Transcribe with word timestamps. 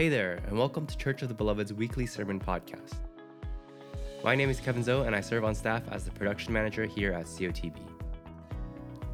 Hey 0.00 0.08
there, 0.08 0.40
and 0.46 0.56
welcome 0.56 0.86
to 0.86 0.96
Church 0.96 1.20
of 1.20 1.28
the 1.28 1.34
Beloved's 1.34 1.74
weekly 1.74 2.06
sermon 2.06 2.40
podcast. 2.40 2.94
My 4.24 4.34
name 4.34 4.48
is 4.48 4.58
Kevin 4.58 4.82
Zoe, 4.82 5.06
and 5.06 5.14
I 5.14 5.20
serve 5.20 5.44
on 5.44 5.54
staff 5.54 5.82
as 5.90 6.06
the 6.06 6.10
production 6.10 6.54
manager 6.54 6.86
here 6.86 7.12
at 7.12 7.26
COTB. 7.26 7.76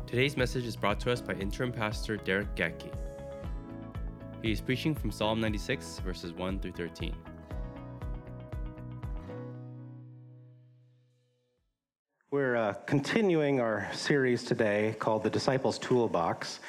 Today's 0.06 0.36
message 0.36 0.64
is 0.64 0.76
brought 0.76 1.00
to 1.00 1.10
us 1.10 1.20
by 1.20 1.32
interim 1.32 1.72
pastor 1.72 2.16
Derrick 2.16 2.54
Gaetke. 2.54 2.94
He 4.42 4.52
is 4.52 4.60
preaching 4.60 4.94
from 4.94 5.10
Psalm 5.10 5.40
96, 5.40 5.98
verses 6.04 6.32
1 6.32 6.60
through 6.60 6.70
13. 6.70 7.16
We're 12.30 12.54
uh, 12.54 12.74
continuing 12.86 13.58
our 13.58 13.88
series 13.92 14.44
today 14.44 14.94
called 15.00 15.24
The 15.24 15.30
Disciples 15.30 15.80
Toolbox, 15.80 16.60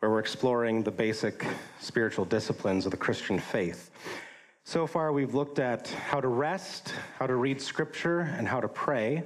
where 0.00 0.10
we're 0.10 0.18
exploring 0.18 0.82
the 0.82 0.90
basic 0.90 1.46
spiritual 1.80 2.24
disciplines 2.24 2.84
of 2.84 2.90
the 2.90 2.96
Christian 2.96 3.38
faith. 3.38 3.90
So 4.64 4.86
far, 4.86 5.12
we've 5.12 5.34
looked 5.34 5.58
at 5.58 5.88
how 5.88 6.20
to 6.20 6.28
rest, 6.28 6.92
how 7.18 7.26
to 7.26 7.36
read 7.36 7.60
scripture, 7.60 8.20
and 8.36 8.46
how 8.46 8.60
to 8.60 8.68
pray. 8.68 9.22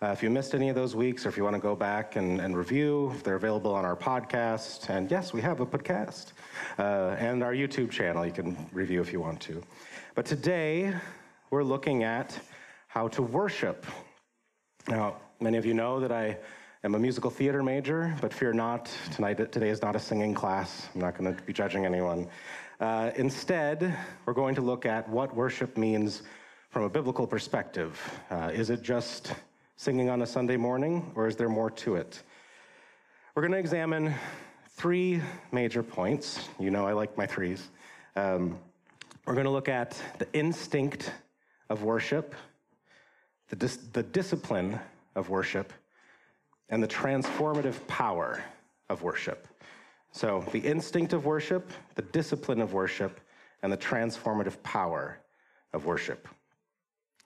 Uh, 0.00 0.08
if 0.08 0.22
you 0.22 0.30
missed 0.30 0.54
any 0.54 0.68
of 0.68 0.74
those 0.74 0.94
weeks, 0.94 1.26
or 1.26 1.28
if 1.28 1.36
you 1.36 1.44
want 1.44 1.56
to 1.56 1.60
go 1.60 1.74
back 1.74 2.16
and, 2.16 2.40
and 2.40 2.56
review, 2.56 3.12
they're 3.22 3.36
available 3.36 3.74
on 3.74 3.84
our 3.84 3.96
podcast. 3.96 4.88
And 4.90 5.10
yes, 5.10 5.32
we 5.32 5.40
have 5.40 5.60
a 5.60 5.66
podcast 5.66 6.32
uh, 6.78 7.16
and 7.18 7.42
our 7.42 7.52
YouTube 7.52 7.90
channel. 7.90 8.24
You 8.24 8.32
can 8.32 8.68
review 8.72 9.00
if 9.00 9.12
you 9.12 9.20
want 9.20 9.40
to. 9.42 9.62
But 10.14 10.26
today, 10.26 10.94
we're 11.50 11.64
looking 11.64 12.02
at 12.04 12.38
how 12.86 13.08
to 13.08 13.22
worship. 13.22 13.86
Now, 14.88 15.16
many 15.40 15.58
of 15.58 15.66
you 15.66 15.74
know 15.74 16.00
that 16.00 16.12
I 16.12 16.38
am 16.84 16.94
a 16.94 16.98
musical 16.98 17.30
theater 17.30 17.62
major, 17.62 18.14
but 18.20 18.32
fear 18.32 18.52
not, 18.52 18.90
tonight, 19.14 19.38
today 19.50 19.70
is 19.70 19.80
not 19.80 19.96
a 19.96 19.98
singing 19.98 20.34
class. 20.34 20.86
I'm 20.94 21.00
not 21.00 21.16
going 21.16 21.34
to 21.34 21.42
be 21.44 21.52
judging 21.52 21.86
anyone. 21.86 22.28
Uh, 22.78 23.10
instead, 23.16 23.96
we're 24.26 24.34
going 24.34 24.54
to 24.54 24.60
look 24.60 24.84
at 24.84 25.08
what 25.08 25.34
worship 25.34 25.78
means 25.78 26.22
from 26.68 26.82
a 26.82 26.88
biblical 26.90 27.26
perspective. 27.26 27.98
Uh, 28.30 28.50
is 28.52 28.68
it 28.68 28.82
just 28.82 29.32
singing 29.76 30.10
on 30.10 30.20
a 30.20 30.26
Sunday 30.26 30.58
morning, 30.58 31.10
or 31.14 31.26
is 31.26 31.36
there 31.36 31.48
more 31.48 31.70
to 31.70 31.94
it? 31.94 32.22
We're 33.34 33.42
going 33.42 33.52
to 33.52 33.58
examine 33.58 34.12
three 34.68 35.22
major 35.52 35.82
points. 35.82 36.50
You 36.60 36.70
know, 36.70 36.86
I 36.86 36.92
like 36.92 37.16
my 37.16 37.24
threes. 37.26 37.70
Um, 38.14 38.58
we're 39.26 39.34
going 39.34 39.46
to 39.46 39.50
look 39.50 39.70
at 39.70 39.98
the 40.18 40.30
instinct 40.34 41.12
of 41.70 41.82
worship, 41.82 42.34
the, 43.48 43.56
dis- 43.56 43.78
the 43.94 44.02
discipline 44.02 44.78
of 45.14 45.30
worship, 45.30 45.72
and 46.68 46.82
the 46.82 46.88
transformative 46.88 47.86
power 47.86 48.42
of 48.88 49.02
worship. 49.02 49.48
So, 50.12 50.44
the 50.52 50.60
instinct 50.60 51.12
of 51.12 51.24
worship, 51.24 51.70
the 51.96 52.02
discipline 52.02 52.60
of 52.60 52.72
worship, 52.72 53.20
and 53.62 53.72
the 53.72 53.76
transformative 53.76 54.62
power 54.62 55.18
of 55.72 55.86
worship. 55.86 56.28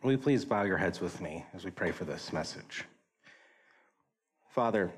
Will 0.02 0.12
you 0.12 0.18
please 0.18 0.44
bow 0.44 0.62
your 0.62 0.76
heads 0.76 1.00
with 1.00 1.20
me 1.20 1.44
as 1.54 1.64
we 1.64 1.70
pray 1.70 1.90
for 1.90 2.04
this 2.04 2.32
message? 2.32 2.84
Father, 4.50 4.90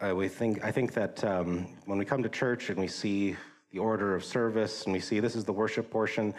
uh, 0.00 0.14
we 0.14 0.28
think, 0.28 0.64
I 0.64 0.70
think 0.72 0.94
that 0.94 1.22
um, 1.24 1.68
when 1.84 1.98
we 1.98 2.04
come 2.04 2.22
to 2.22 2.28
church 2.28 2.70
and 2.70 2.78
we 2.78 2.88
see 2.88 3.36
the 3.70 3.78
order 3.78 4.14
of 4.14 4.24
service 4.24 4.84
and 4.84 4.92
we 4.92 5.00
see 5.00 5.20
this 5.20 5.36
is 5.36 5.44
the 5.44 5.52
worship 5.52 5.90
portion, 5.90 6.34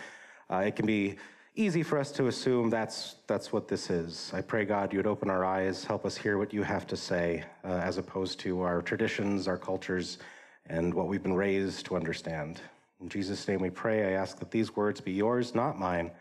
uh, 0.50 0.64
it 0.66 0.76
can 0.76 0.86
be 0.86 1.17
easy 1.60 1.84
for 1.84 2.00
us 2.00 2.10
to 2.14 2.28
assume 2.28 2.70
that's, 2.70 3.16
that's 3.28 3.52
what 3.52 3.68
this 3.68 3.90
is. 3.90 4.32
I 4.34 4.40
pray, 4.40 4.64
God, 4.64 4.94
you 4.94 5.00
would 5.00 5.06
open 5.06 5.30
our 5.30 5.44
eyes, 5.44 5.84
help 5.84 6.06
us 6.06 6.16
hear 6.16 6.38
what 6.38 6.54
you 6.54 6.64
have 6.64 6.88
to 6.88 6.96
say, 6.96 7.44
uh, 7.66 7.82
as 7.84 7.98
opposed 7.98 8.40
to 8.40 8.62
our 8.62 8.82
traditions, 8.82 9.46
our 9.46 9.58
cultures, 9.58 10.20
and 10.68 10.94
what 10.94 11.08
we've 11.08 11.22
been 11.22 11.36
raised 11.36 11.86
to 11.88 11.98
understand. 11.98 12.62
In 13.02 13.10
Jesus' 13.10 13.46
name 13.46 13.60
we 13.60 13.70
pray. 13.70 14.06
I 14.08 14.12
ask 14.12 14.40
that 14.40 14.52
these 14.52 14.74
words 14.74 15.02
be 15.02 15.12
yours, 15.12 15.54
not 15.54 15.78
mine. 15.78 16.12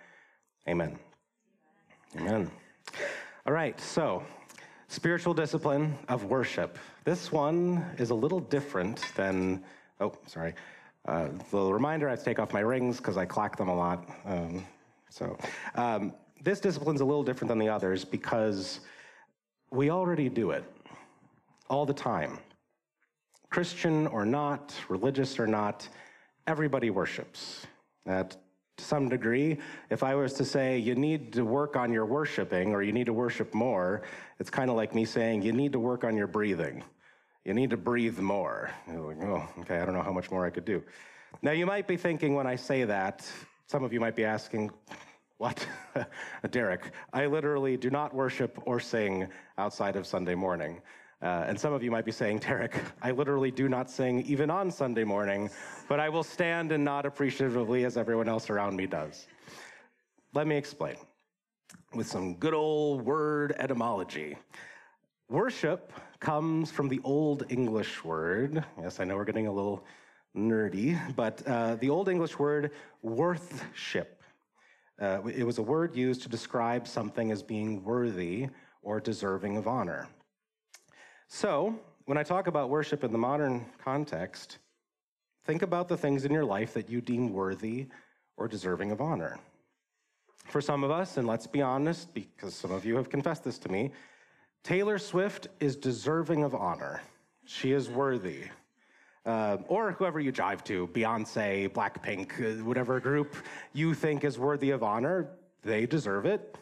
Amen. 0.69 0.99
Amen. 2.17 2.51
All 3.47 3.53
right, 3.53 3.81
so 3.81 4.25
spiritual 4.89 5.35
discipline 5.35 5.97
of 6.09 6.25
worship. 6.25 6.79
This 7.05 7.31
one 7.31 7.85
is 7.97 8.11
a 8.11 8.15
little 8.15 8.41
different 8.41 9.05
than, 9.15 9.63
oh, 10.01 10.13
sorry. 10.27 10.55
Uh, 11.07 11.29
the 11.53 11.73
reminder 11.73 12.09
I 12.09 12.11
have 12.11 12.19
to 12.19 12.25
take 12.25 12.41
off 12.41 12.53
my 12.53 12.61
rings 12.61 12.97
because 12.97 13.17
I 13.17 13.25
clack 13.25 13.57
them 13.57 13.69
a 13.69 13.75
lot. 13.75 14.05
Um, 14.25 14.67
so 15.11 15.37
um, 15.75 16.13
this 16.43 16.61
discipline's 16.61 17.01
a 17.01 17.05
little 17.05 17.23
different 17.23 17.49
than 17.49 17.59
the 17.59 17.69
others 17.69 18.05
because 18.05 18.81
we 19.71 19.91
already 19.91 20.29
do 20.29 20.51
it 20.51 20.65
all 21.69 21.85
the 21.85 21.95
time. 21.95 22.39
Christian 23.51 24.07
or 24.09 24.25
not, 24.25 24.75
religious 24.89 25.39
or 25.39 25.47
not, 25.47 25.89
everybody 26.47 26.91
worships. 26.91 27.67
That 28.05 28.37
to 28.77 28.85
some 28.85 29.09
degree, 29.09 29.59
if 29.91 30.03
I 30.03 30.15
was 30.15 30.33
to 30.35 30.45
say 30.45 30.79
you 30.79 30.95
need 30.95 31.33
to 31.35 31.45
work 31.45 31.77
on 31.77 31.93
your 31.93 32.07
worshiping 32.07 32.73
or 32.73 32.83
you 32.83 32.93
need 32.93 33.07
to 33.07 33.13
worship 33.13 33.53
more, 33.53 34.03
it's 34.39 34.51
kind 34.51 34.71
of 34.71 34.77
like 34.77 34.95
me 34.95 35.05
saying 35.05 35.43
you 35.43 35.53
need 35.53 35.73
to 35.73 35.81
work 35.81 36.05
on 36.05 36.17
your 36.17 36.27
breathing. 36.27 36.85
You 37.45 37.55
need 37.55 37.71
to 37.71 37.77
breathe 37.77 38.19
more. 38.19 38.71
Like, 38.87 39.23
oh, 39.23 39.49
okay, 39.61 39.79
I 39.79 39.85
don't 39.85 39.95
know 39.95 40.03
how 40.03 40.13
much 40.13 40.31
more 40.31 40.47
I 40.47 40.51
could 40.51 40.65
do. 40.65 40.83
Now, 41.43 41.53
you 41.53 41.67
might 41.67 41.87
be 41.87 41.97
thinking 41.97 42.35
when 42.35 42.47
I 42.47 42.57
say 42.57 42.85
that, 42.85 43.27
some 43.69 43.85
of 43.85 43.93
you 43.93 44.01
might 44.01 44.17
be 44.17 44.25
asking, 44.25 44.71
what? 45.37 45.67
Derrick, 46.51 46.91
I 47.13 47.27
literally 47.27 47.77
do 47.77 47.91
not 47.91 48.15
worship 48.15 48.59
or 48.65 48.81
sing 48.81 49.29
outside 49.59 49.95
of 49.95 50.07
Sunday 50.07 50.35
morning. 50.35 50.81
Uh, 51.21 51.45
and 51.47 51.61
some 51.61 51.75
of 51.75 51.83
you 51.83 51.91
might 51.91 52.07
be 52.07 52.13
saying, 52.13 52.39
Derrick, 52.39 52.81
I 53.03 53.11
literally 53.11 53.51
do 53.51 53.69
not 53.69 53.91
sing 53.91 54.23
even 54.23 54.51
on 54.51 54.71
Sunday 54.71 55.05
morning, 55.05 55.51
but 55.87 56.01
I 56.01 56.09
will 56.09 56.23
stand 56.23 56.73
and 56.73 56.83
nod 56.83 57.05
appreciatively 57.05 57.85
as 57.85 57.99
everyone 57.99 58.27
else 58.27 58.49
around 58.49 58.75
me 58.75 58.87
does. 58.87 59.27
Let 60.33 60.47
me 60.47 60.57
explain 60.57 60.97
with 61.95 62.07
some 62.07 62.37
good 62.37 62.55
old 62.55 63.03
word 63.03 63.55
etymology. 63.59 64.39
Worship 65.29 65.93
comes 66.21 66.71
from 66.71 66.89
the 66.89 67.01
Old 67.05 67.45
English 67.51 68.03
word. 68.03 68.65
Yes, 68.81 68.99
I 68.99 69.05
know 69.05 69.17
we're 69.17 69.27
getting 69.27 69.47
a 69.47 69.53
little 69.53 69.85
nerdy, 70.39 70.99
but 71.17 71.43
uh, 71.47 71.75
the 71.77 71.91
Old 71.91 72.09
English 72.09 72.39
word 72.39 72.71
worthship. 73.03 74.23
Uh, 75.01 75.23
it 75.27 75.45
was 75.45 75.59
a 75.59 75.63
word 75.63 75.95
used 75.95 76.23
to 76.23 76.29
describe 76.29 76.87
something 76.87 77.31
as 77.31 77.43
being 77.43 77.85
worthy 77.85 78.49
or 78.83 79.01
deserving 79.01 79.57
of 79.57 79.69
honor. 79.69 80.09
So, 81.29 81.79
when 82.07 82.17
I 82.17 82.23
talk 82.23 82.47
about 82.47 82.71
worship 82.71 83.05
in 83.05 83.13
the 83.13 83.19
modern 83.19 83.67
context, 83.85 84.59
think 85.45 85.63
about 85.63 85.89
the 85.89 85.97
things 85.97 86.25
in 86.25 86.33
your 86.33 86.45
life 86.45 86.73
that 86.75 86.89
you 86.89 87.01
deem 87.01 87.33
worthy 87.33 87.87
or 88.37 88.49
deserving 88.49 88.91
of 88.91 89.01
honor. 89.01 89.39
For 90.47 90.61
some 90.61 90.83
of 90.83 90.91
us, 90.91 91.19
and 91.19 91.29
let's 91.29 91.47
be 91.47 91.61
honest, 91.61 92.15
because 92.15 92.55
some 92.55 92.73
of 92.73 92.87
you 92.87 92.97
have 92.97 93.11
confessed 93.11 93.45
this 93.45 93.59
to 93.59 93.69
me, 93.69 93.93
Taylor 94.65 94.99
Swift 94.99 95.49
is 95.61 95.77
deserving 95.77 96.43
of 96.43 96.55
honor. 96.55 97.03
She 97.45 97.73
is 97.73 97.91
worthy 97.91 98.45
uh, 99.29 99.59
or 99.69 99.93
whoever 99.93 100.19
you 100.19 100.33
jive 100.33 100.65
to, 100.65 100.89
Beyonce, 100.89 101.69
Blackpink, 101.69 102.31
uh, 102.41 102.65
whatever 102.65 102.99
group 102.99 103.37
you 103.75 103.93
think 103.93 104.25
is 104.25 104.39
worthy 104.39 104.71
of 104.71 104.83
honor, 104.83 105.29
they 105.63 105.85
deserve 105.85 106.25
it. 106.25 106.57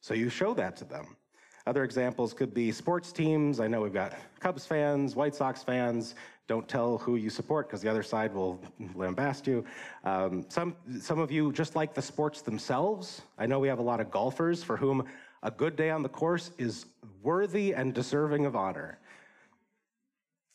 So 0.00 0.12
you 0.12 0.28
show 0.28 0.52
that 0.54 0.76
to 0.78 0.84
them. 0.84 1.16
Other 1.64 1.84
examples 1.84 2.34
could 2.34 2.52
be 2.52 2.72
sports 2.72 3.12
teams. 3.12 3.60
I 3.60 3.68
know 3.68 3.80
we've 3.80 3.92
got 3.92 4.14
Cubs 4.40 4.66
fans, 4.66 5.14
White 5.14 5.34
Sox 5.34 5.62
fans. 5.62 6.16
Don't 6.48 6.68
tell 6.68 6.98
who 6.98 7.16
you 7.16 7.30
support 7.30 7.68
because 7.68 7.82
the 7.82 7.88
other 7.88 8.02
side 8.02 8.34
will 8.34 8.60
lambast 8.94 9.46
you. 9.46 9.64
Um, 10.04 10.44
some, 10.48 10.76
some 11.00 11.20
of 11.20 11.30
you 11.30 11.52
just 11.52 11.76
like 11.76 11.94
the 11.94 12.02
sports 12.02 12.42
themselves. 12.42 13.22
I 13.38 13.46
know 13.46 13.60
we 13.60 13.68
have 13.68 13.78
a 13.78 13.82
lot 13.82 14.00
of 14.00 14.10
golfers 14.10 14.62
for 14.62 14.76
whom 14.76 15.04
a 15.42 15.50
good 15.50 15.76
day 15.76 15.90
on 15.90 16.02
the 16.02 16.08
course 16.08 16.50
is 16.58 16.86
worthy 17.22 17.74
and 17.74 17.94
deserving 17.94 18.44
of 18.44 18.56
honor 18.56 18.98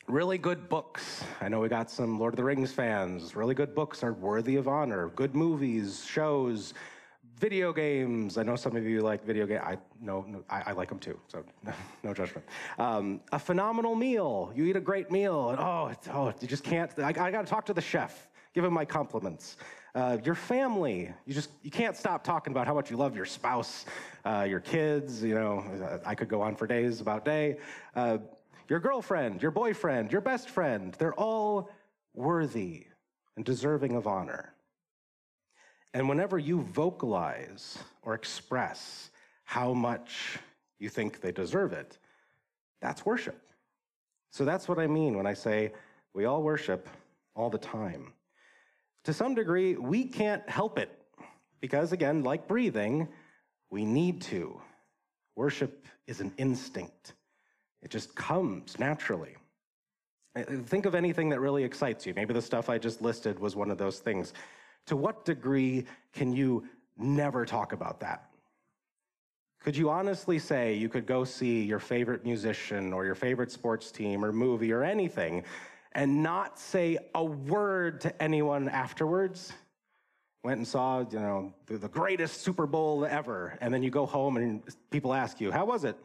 really 0.07 0.37
good 0.37 0.69
books. 0.69 1.23
I 1.39 1.49
know 1.49 1.59
we 1.59 1.69
got 1.69 1.89
some 1.89 2.19
Lord 2.19 2.33
of 2.33 2.37
the 2.37 2.43
Rings 2.43 2.71
fans. 2.71 3.35
Really 3.35 3.55
good 3.55 3.75
books 3.75 4.03
are 4.03 4.13
worthy 4.13 4.55
of 4.55 4.67
honor. 4.67 5.09
Good 5.09 5.35
movies, 5.35 6.05
shows, 6.05 6.73
video 7.37 7.73
games. 7.73 8.37
I 8.37 8.43
know 8.43 8.55
some 8.55 8.75
of 8.75 8.85
you 8.85 9.01
like 9.01 9.25
video 9.25 9.45
games. 9.45 9.61
I 9.63 9.77
know 9.99 10.25
no, 10.27 10.43
I, 10.49 10.63
I, 10.67 10.71
like 10.73 10.89
them 10.89 10.99
too, 10.99 11.19
so 11.27 11.43
no, 11.63 11.73
no 12.03 12.13
judgment. 12.13 12.45
Um, 12.77 13.21
a 13.31 13.39
phenomenal 13.39 13.95
meal. 13.95 14.51
You 14.55 14.65
eat 14.65 14.75
a 14.75 14.81
great 14.81 15.11
meal, 15.11 15.49
and 15.49 15.59
oh, 15.59 15.91
oh, 16.13 16.33
you 16.39 16.47
just 16.47 16.63
can't. 16.63 16.91
I, 16.99 17.07
I 17.07 17.31
got 17.31 17.45
to 17.45 17.47
talk 17.47 17.65
to 17.67 17.73
the 17.73 17.81
chef. 17.81 18.27
Give 18.53 18.63
him 18.63 18.73
my 18.73 18.85
compliments. 18.85 19.57
Uh, 19.95 20.17
your 20.23 20.35
family. 20.35 21.11
You 21.25 21.33
just 21.33 21.49
you 21.63 21.71
can't 21.71 21.97
stop 21.97 22.23
talking 22.23 22.51
about 22.51 22.67
how 22.67 22.73
much 22.73 22.91
you 22.91 22.97
love 22.97 23.15
your 23.15 23.25
spouse, 23.25 23.85
uh, 24.23 24.45
your 24.47 24.59
kids. 24.59 25.23
You 25.23 25.35
know, 25.35 25.99
I 26.05 26.15
could 26.15 26.27
go 26.27 26.41
on 26.41 26.55
for 26.55 26.67
days 26.67 27.01
about 27.01 27.25
day. 27.25 27.57
Uh, 27.95 28.19
your 28.71 28.79
girlfriend, 28.79 29.41
your 29.41 29.51
boyfriend, 29.51 30.13
your 30.13 30.21
best 30.21 30.49
friend, 30.49 30.95
they're 30.97 31.19
all 31.19 31.69
worthy 32.13 32.85
and 33.35 33.43
deserving 33.43 33.97
of 33.97 34.07
honor. 34.07 34.53
And 35.93 36.07
whenever 36.07 36.39
you 36.39 36.61
vocalize 36.61 37.77
or 38.01 38.13
express 38.13 39.11
how 39.43 39.73
much 39.73 40.39
you 40.79 40.87
think 40.87 41.19
they 41.19 41.33
deserve 41.33 41.73
it, 41.73 41.97
that's 42.79 43.05
worship. 43.05 43.41
So 44.29 44.45
that's 44.45 44.69
what 44.69 44.79
I 44.79 44.87
mean 44.87 45.17
when 45.17 45.27
I 45.27 45.33
say 45.33 45.73
we 46.13 46.23
all 46.23 46.41
worship 46.41 46.87
all 47.35 47.49
the 47.49 47.57
time. 47.57 48.13
to 49.03 49.11
some 49.11 49.35
degree, 49.35 49.75
we 49.75 50.05
can't 50.05 50.47
help 50.49 50.79
it 50.79 50.97
because, 51.59 51.91
again, 51.91 52.23
like 52.23 52.47
breathing, 52.47 53.09
we 53.69 53.83
need 53.83 54.21
to. 54.21 54.61
Worship 55.35 55.85
is 56.07 56.21
an 56.21 56.31
instinct, 56.37 57.15
it 57.81 57.89
just 57.89 58.15
comes 58.15 58.79
naturally. 58.79 59.35
Think 60.65 60.85
of 60.85 60.95
anything 60.95 61.29
that 61.29 61.39
really 61.39 61.63
excites 61.63 62.05
you. 62.05 62.13
Maybe 62.13 62.33
the 62.33 62.41
stuff 62.41 62.69
I 62.69 62.77
just 62.77 63.01
listed 63.01 63.39
was 63.39 63.55
one 63.55 63.69
of 63.69 63.77
those 63.77 63.99
things. 63.99 64.33
To 64.85 64.95
what 64.95 65.25
degree 65.25 65.85
can 66.13 66.31
you 66.33 66.65
never 66.97 67.45
talk 67.45 67.73
about 67.73 67.99
that? 67.99 68.29
Could 69.63 69.77
you 69.77 69.89
honestly 69.89 70.39
say 70.39 70.73
you 70.73 70.89
could 70.89 71.05
go 71.05 71.23
see 71.23 71.61
your 71.61 71.79
favorite 71.79 72.23
musician 72.25 72.93
or 72.93 73.05
your 73.05 73.13
favorite 73.13 73.51
sports 73.51 73.91
team 73.91 74.25
or 74.25 74.31
movie 74.31 74.71
or 74.71 74.83
anything 74.83 75.43
and 75.91 76.23
not 76.23 76.57
say 76.57 76.97
a 77.13 77.23
word 77.23 78.01
to 78.01 78.23
anyone 78.23 78.69
afterwards? 78.69 79.53
Went 80.43 80.57
and 80.57 80.67
saw, 80.67 81.01
you 81.11 81.19
know, 81.19 81.53
the 81.67 81.89
greatest 81.89 82.41
Super 82.41 82.65
Bowl 82.65 83.05
ever, 83.05 83.57
and 83.61 83.71
then 83.71 83.83
you 83.83 83.91
go 83.91 84.07
home 84.07 84.37
and 84.37 84.63
people 84.89 85.13
ask 85.13 85.39
you, 85.39 85.51
"How 85.51 85.65
was 85.65 85.83
it?" 85.83 85.95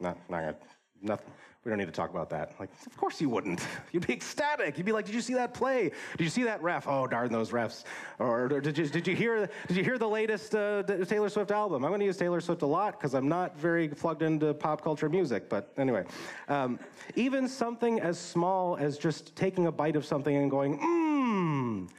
Not, 0.00 0.16
not, 0.30 0.40
gonna, 0.40 0.56
nothing. 1.02 1.32
We 1.64 1.70
don't 1.70 1.78
need 1.80 1.86
to 1.86 1.92
talk 1.92 2.10
about 2.10 2.30
that. 2.30 2.54
Like, 2.60 2.70
of 2.86 2.96
course 2.96 3.20
you 3.20 3.28
wouldn't. 3.28 3.60
You'd 3.92 4.06
be 4.06 4.12
ecstatic. 4.12 4.78
You'd 4.78 4.86
be 4.86 4.92
like, 4.92 5.04
"Did 5.04 5.14
you 5.14 5.20
see 5.20 5.34
that 5.34 5.54
play? 5.54 5.90
Did 6.16 6.24
you 6.24 6.30
see 6.30 6.44
that 6.44 6.62
ref? 6.62 6.86
Oh, 6.86 7.06
darn 7.06 7.32
those 7.32 7.50
refs!" 7.50 7.84
Or, 8.18 8.44
or 8.44 8.60
did 8.60 8.78
you 8.78 8.86
did 8.86 9.06
you 9.06 9.16
hear 9.16 9.50
did 9.66 9.76
you 9.76 9.84
hear 9.84 9.98
the 9.98 10.08
latest 10.08 10.54
uh, 10.54 10.82
Taylor 10.82 11.28
Swift 11.28 11.50
album? 11.50 11.84
I'm 11.84 11.90
going 11.90 12.00
to 12.00 12.06
use 12.06 12.16
Taylor 12.16 12.40
Swift 12.40 12.62
a 12.62 12.66
lot 12.66 12.98
because 12.98 13.12
I'm 13.12 13.28
not 13.28 13.58
very 13.58 13.88
plugged 13.88 14.22
into 14.22 14.54
pop 14.54 14.82
culture 14.82 15.08
music. 15.08 15.48
But 15.48 15.72
anyway, 15.76 16.04
um, 16.48 16.78
even 17.16 17.48
something 17.48 18.00
as 18.00 18.18
small 18.18 18.76
as 18.76 18.96
just 18.96 19.34
taking 19.34 19.66
a 19.66 19.72
bite 19.72 19.96
of 19.96 20.06
something 20.06 20.34
and 20.34 20.50
going, 20.50 20.78
"Mmm," 20.78 21.90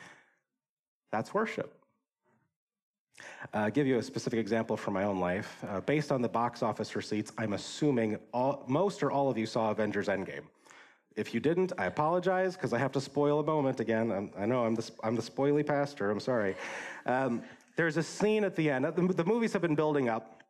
that's 1.11 1.33
worship. 1.33 1.78
Uh, 3.53 3.69
give 3.69 3.87
you 3.87 3.97
a 3.97 4.03
specific 4.03 4.39
example 4.39 4.75
from 4.75 4.93
my 4.93 5.03
own 5.03 5.19
life. 5.19 5.63
Uh, 5.67 5.79
based 5.81 6.11
on 6.11 6.21
the 6.21 6.29
box 6.29 6.61
office 6.61 6.95
receipts, 6.95 7.31
I'm 7.37 7.53
assuming 7.53 8.17
all, 8.33 8.63
most 8.67 9.01
or 9.01 9.11
all 9.11 9.29
of 9.29 9.37
you 9.37 9.45
saw 9.45 9.71
Avengers 9.71 10.07
Endgame. 10.07 10.43
If 11.15 11.33
you 11.33 11.39
didn't, 11.39 11.73
I 11.77 11.85
apologize 11.85 12.55
because 12.55 12.73
I 12.73 12.77
have 12.77 12.91
to 12.93 13.01
spoil 13.01 13.39
a 13.39 13.43
moment 13.43 13.79
again. 13.79 14.11
I'm, 14.11 14.31
i 14.37 14.45
know 14.45 14.65
I'm 14.65 14.75
the, 14.75 14.89
I'm 15.03 15.15
the 15.15 15.21
spoily 15.21 15.65
pastor, 15.65 16.11
I'm 16.11 16.19
sorry. 16.19 16.55
Um, 17.05 17.41
there's 17.75 17.97
a 17.97 18.03
scene 18.03 18.43
at 18.43 18.55
the 18.55 18.69
end. 18.69 18.85
The, 18.85 19.13
the 19.13 19.25
movies 19.25 19.53
have 19.53 19.61
been 19.61 19.75
building 19.75 20.09
up. 20.09 20.43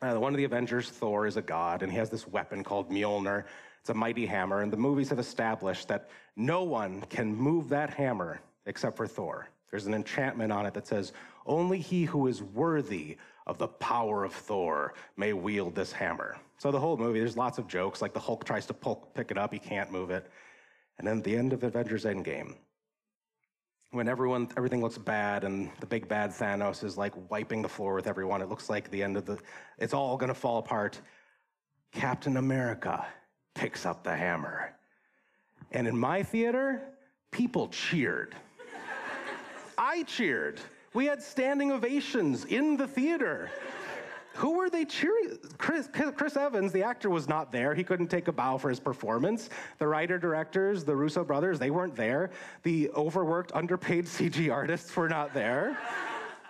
Uh, 0.00 0.14
one 0.16 0.32
of 0.32 0.38
the 0.38 0.44
Avengers, 0.44 0.88
Thor, 0.88 1.26
is 1.26 1.36
a 1.36 1.42
god, 1.42 1.82
and 1.82 1.92
he 1.92 1.98
has 1.98 2.10
this 2.10 2.26
weapon 2.26 2.64
called 2.64 2.90
Mjolnir. 2.90 3.44
It's 3.80 3.90
a 3.90 3.94
mighty 3.94 4.26
hammer, 4.26 4.62
and 4.62 4.72
the 4.72 4.76
movies 4.76 5.08
have 5.10 5.18
established 5.18 5.86
that 5.88 6.08
no 6.36 6.62
one 6.62 7.02
can 7.02 7.34
move 7.34 7.68
that 7.68 7.90
hammer 7.90 8.40
except 8.66 8.96
for 8.96 9.06
Thor. 9.06 9.48
There's 9.70 9.86
an 9.86 9.94
enchantment 9.94 10.52
on 10.52 10.66
it 10.66 10.74
that 10.74 10.86
says, 10.86 11.12
only 11.46 11.78
he 11.78 12.04
who 12.04 12.26
is 12.26 12.42
worthy 12.42 13.16
of 13.46 13.58
the 13.58 13.68
power 13.68 14.24
of 14.24 14.32
Thor 14.32 14.94
may 15.16 15.32
wield 15.32 15.74
this 15.74 15.92
hammer. 15.92 16.36
So 16.58 16.70
the 16.70 16.78
whole 16.78 16.96
movie, 16.96 17.18
there's 17.18 17.36
lots 17.36 17.58
of 17.58 17.66
jokes, 17.66 18.00
like 18.00 18.12
the 18.12 18.20
Hulk 18.20 18.44
tries 18.44 18.66
to 18.66 18.74
pull, 18.74 19.08
pick 19.14 19.30
it 19.30 19.38
up, 19.38 19.52
he 19.52 19.58
can't 19.58 19.90
move 19.90 20.10
it. 20.10 20.30
And 20.98 21.06
then 21.06 21.18
at 21.18 21.24
the 21.24 21.36
end 21.36 21.52
of 21.52 21.64
Avengers 21.64 22.04
Endgame, 22.04 22.54
when 23.90 24.08
everyone 24.08 24.48
everything 24.56 24.80
looks 24.80 24.96
bad 24.96 25.44
and 25.44 25.70
the 25.80 25.86
big 25.86 26.08
bad 26.08 26.30
Thanos 26.30 26.82
is 26.82 26.96
like 26.96 27.12
wiping 27.30 27.62
the 27.62 27.68
floor 27.68 27.94
with 27.94 28.06
everyone, 28.06 28.40
it 28.40 28.48
looks 28.48 28.70
like 28.70 28.90
the 28.90 29.02
end 29.02 29.16
of 29.16 29.26
the 29.26 29.38
it's 29.78 29.92
all 29.92 30.16
gonna 30.16 30.34
fall 30.34 30.58
apart. 30.58 31.00
Captain 31.92 32.38
America 32.38 33.04
picks 33.54 33.84
up 33.84 34.02
the 34.02 34.14
hammer. 34.14 34.74
And 35.72 35.86
in 35.86 35.96
my 35.96 36.22
theater, 36.22 36.82
people 37.30 37.68
cheered. 37.68 38.34
I 39.78 40.04
cheered. 40.04 40.60
We 40.94 41.06
had 41.06 41.22
standing 41.22 41.72
ovations 41.72 42.44
in 42.44 42.76
the 42.76 42.86
theater. 42.86 43.50
Who 44.34 44.56
were 44.56 44.70
they 44.70 44.84
cheering? 44.84 45.38
Chris, 45.58 45.88
Chris 45.92 46.36
Evans, 46.36 46.72
the 46.72 46.82
actor, 46.82 47.10
was 47.10 47.28
not 47.28 47.52
there. 47.52 47.74
He 47.74 47.84
couldn't 47.84 48.08
take 48.08 48.28
a 48.28 48.32
bow 48.32 48.56
for 48.56 48.70
his 48.70 48.80
performance. 48.80 49.50
The 49.78 49.86
writer 49.86 50.18
directors, 50.18 50.84
the 50.84 50.96
Russo 50.96 51.22
brothers, 51.22 51.58
they 51.58 51.70
weren't 51.70 51.94
there. 51.94 52.30
The 52.62 52.90
overworked, 52.90 53.52
underpaid 53.52 54.06
CG 54.06 54.50
artists 54.52 54.94
were 54.96 55.08
not 55.08 55.34
there. 55.34 55.76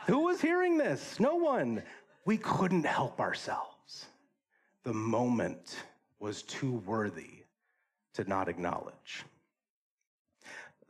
Who 0.07 0.21
was 0.21 0.41
hearing 0.41 0.79
this? 0.79 1.19
No 1.19 1.35
one. 1.35 1.83
We 2.25 2.37
couldn't 2.37 2.87
help 2.87 3.21
ourselves. 3.21 4.07
The 4.85 4.95
moment 4.95 5.77
was 6.21 6.43
too 6.43 6.83
worthy 6.87 7.45
to 8.15 8.25
not 8.25 8.49
acknowledge. 8.49 9.25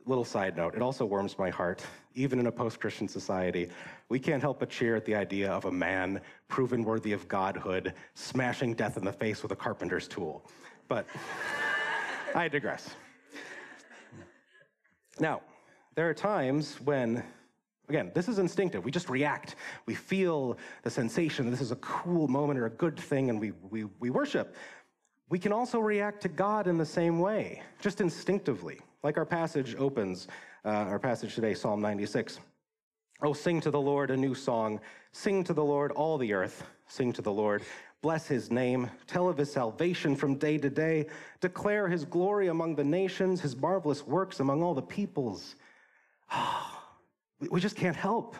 Little 0.05 0.25
side 0.25 0.57
note, 0.57 0.75
it 0.75 0.81
also 0.81 1.05
warms 1.05 1.39
my 1.39 1.49
heart, 1.49 1.83
even 2.15 2.39
in 2.39 2.47
a 2.47 2.51
post 2.51 2.79
Christian 2.79 3.07
society. 3.07 3.69
We 4.09 4.19
can't 4.19 4.41
help 4.41 4.59
but 4.59 4.69
cheer 4.69 4.95
at 4.95 5.05
the 5.05 5.15
idea 5.15 5.51
of 5.51 5.65
a 5.65 5.71
man 5.71 6.21
proven 6.47 6.83
worthy 6.83 7.13
of 7.13 7.27
godhood 7.27 7.93
smashing 8.13 8.73
death 8.75 8.97
in 8.97 9.05
the 9.05 9.13
face 9.13 9.43
with 9.43 9.51
a 9.51 9.55
carpenter's 9.55 10.07
tool. 10.07 10.45
But 10.87 11.05
I 12.35 12.47
digress. 12.47 12.89
Now, 15.19 15.41
there 15.95 16.09
are 16.09 16.13
times 16.13 16.79
when, 16.81 17.23
again, 17.87 18.11
this 18.15 18.27
is 18.27 18.39
instinctive. 18.39 18.83
We 18.83 18.91
just 18.91 19.09
react. 19.09 19.55
We 19.85 19.93
feel 19.93 20.57
the 20.81 20.89
sensation 20.89 21.45
that 21.45 21.51
this 21.51 21.61
is 21.61 21.71
a 21.71 21.77
cool 21.77 22.27
moment 22.27 22.59
or 22.59 22.65
a 22.65 22.71
good 22.71 22.99
thing, 22.99 23.29
and 23.29 23.39
we, 23.39 23.51
we, 23.69 23.85
we 23.99 24.09
worship. 24.09 24.55
We 25.29 25.39
can 25.39 25.51
also 25.51 25.79
react 25.79 26.21
to 26.23 26.29
God 26.29 26.67
in 26.67 26.77
the 26.77 26.85
same 26.85 27.19
way, 27.19 27.61
just 27.79 28.01
instinctively. 28.01 28.79
Like 29.03 29.17
our 29.17 29.25
passage 29.25 29.75
opens, 29.75 30.27
uh, 30.65 30.69
our 30.69 30.99
passage 30.99 31.35
today, 31.35 31.53
Psalm 31.53 31.81
96. 31.81 32.39
Oh, 33.21 33.33
sing 33.33 33.59
to 33.61 33.71
the 33.71 33.79
Lord 33.79 34.11
a 34.11 34.17
new 34.17 34.33
song. 34.33 34.79
Sing 35.11 35.43
to 35.43 35.53
the 35.53 35.63
Lord 35.63 35.91
all 35.91 36.17
the 36.17 36.33
earth. 36.33 36.63
Sing 36.87 37.11
to 37.13 37.21
the 37.21 37.31
Lord. 37.31 37.63
Bless 38.01 38.27
his 38.27 38.51
name. 38.51 38.89
Tell 39.07 39.29
of 39.29 39.37
his 39.37 39.51
salvation 39.51 40.15
from 40.15 40.35
day 40.35 40.57
to 40.57 40.69
day. 40.69 41.07
Declare 41.41 41.87
his 41.87 42.05
glory 42.05 42.47
among 42.47 42.75
the 42.75 42.83
nations, 42.83 43.41
his 43.41 43.55
marvelous 43.55 44.05
works 44.05 44.39
among 44.39 44.61
all 44.61 44.73
the 44.73 44.81
peoples. 44.81 45.55
we 47.49 47.59
just 47.59 47.75
can't 47.75 47.95
help. 47.95 48.35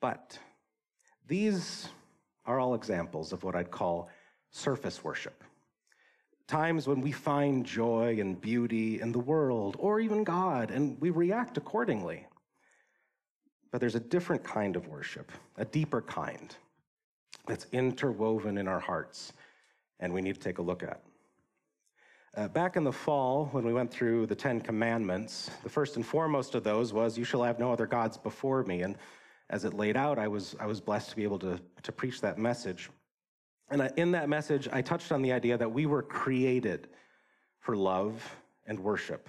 But 0.00 0.38
these 1.26 1.88
are 2.44 2.60
all 2.60 2.74
examples 2.74 3.32
of 3.32 3.42
what 3.42 3.56
I'd 3.56 3.70
call 3.70 4.08
surface 4.50 5.02
worship 5.02 5.42
times 6.46 6.86
when 6.86 7.00
we 7.00 7.12
find 7.12 7.66
joy 7.66 8.18
and 8.20 8.40
beauty 8.40 9.00
in 9.00 9.12
the 9.12 9.18
world 9.18 9.76
or 9.78 10.00
even 10.00 10.24
God, 10.24 10.70
and 10.70 11.00
we 11.00 11.10
react 11.10 11.56
accordingly. 11.56 12.26
But 13.70 13.80
there's 13.80 13.96
a 13.96 14.00
different 14.00 14.44
kind 14.44 14.76
of 14.76 14.86
worship, 14.86 15.32
a 15.56 15.64
deeper 15.64 16.00
kind 16.00 16.54
that's 17.46 17.66
interwoven 17.72 18.58
in 18.58 18.68
our 18.68 18.80
hearts, 18.80 19.32
and 20.00 20.12
we 20.12 20.22
need 20.22 20.34
to 20.34 20.40
take 20.40 20.58
a 20.58 20.62
look 20.62 20.82
at. 20.82 21.02
Uh, 22.36 22.48
back 22.48 22.76
in 22.76 22.84
the 22.84 22.92
fall, 22.92 23.46
when 23.52 23.64
we 23.64 23.72
went 23.72 23.90
through 23.90 24.26
the 24.26 24.34
Ten 24.34 24.60
Commandments, 24.60 25.50
the 25.62 25.70
first 25.70 25.96
and 25.96 26.04
foremost 26.04 26.54
of 26.54 26.62
those 26.62 26.92
was, 26.92 27.16
You 27.16 27.24
shall 27.24 27.42
have 27.42 27.58
no 27.58 27.72
other 27.72 27.86
gods 27.86 28.18
before 28.18 28.62
me. 28.64 28.82
And 28.82 28.96
as 29.48 29.64
it 29.64 29.72
laid 29.72 29.96
out, 29.96 30.18
I 30.18 30.28
was, 30.28 30.54
I 30.60 30.66
was 30.66 30.78
blessed 30.78 31.10
to 31.10 31.16
be 31.16 31.22
able 31.22 31.38
to, 31.38 31.58
to 31.82 31.92
preach 31.92 32.20
that 32.20 32.36
message. 32.36 32.90
And 33.68 33.92
in 33.96 34.12
that 34.12 34.28
message, 34.28 34.68
I 34.72 34.80
touched 34.80 35.10
on 35.10 35.22
the 35.22 35.32
idea 35.32 35.58
that 35.58 35.72
we 35.72 35.86
were 35.86 36.02
created 36.02 36.88
for 37.58 37.76
love 37.76 38.22
and 38.66 38.78
worship. 38.78 39.28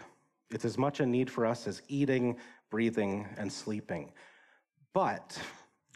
It's 0.52 0.66
as 0.66 0.78
much 0.78 1.00
a 1.00 1.06
need 1.06 1.30
for 1.30 1.46
us 1.46 1.68
as 1.68 1.82
eating, 1.88 2.38
breathing, 2.70 3.28
and 3.38 3.52
sleeping. 3.52 4.12
But 4.94 5.40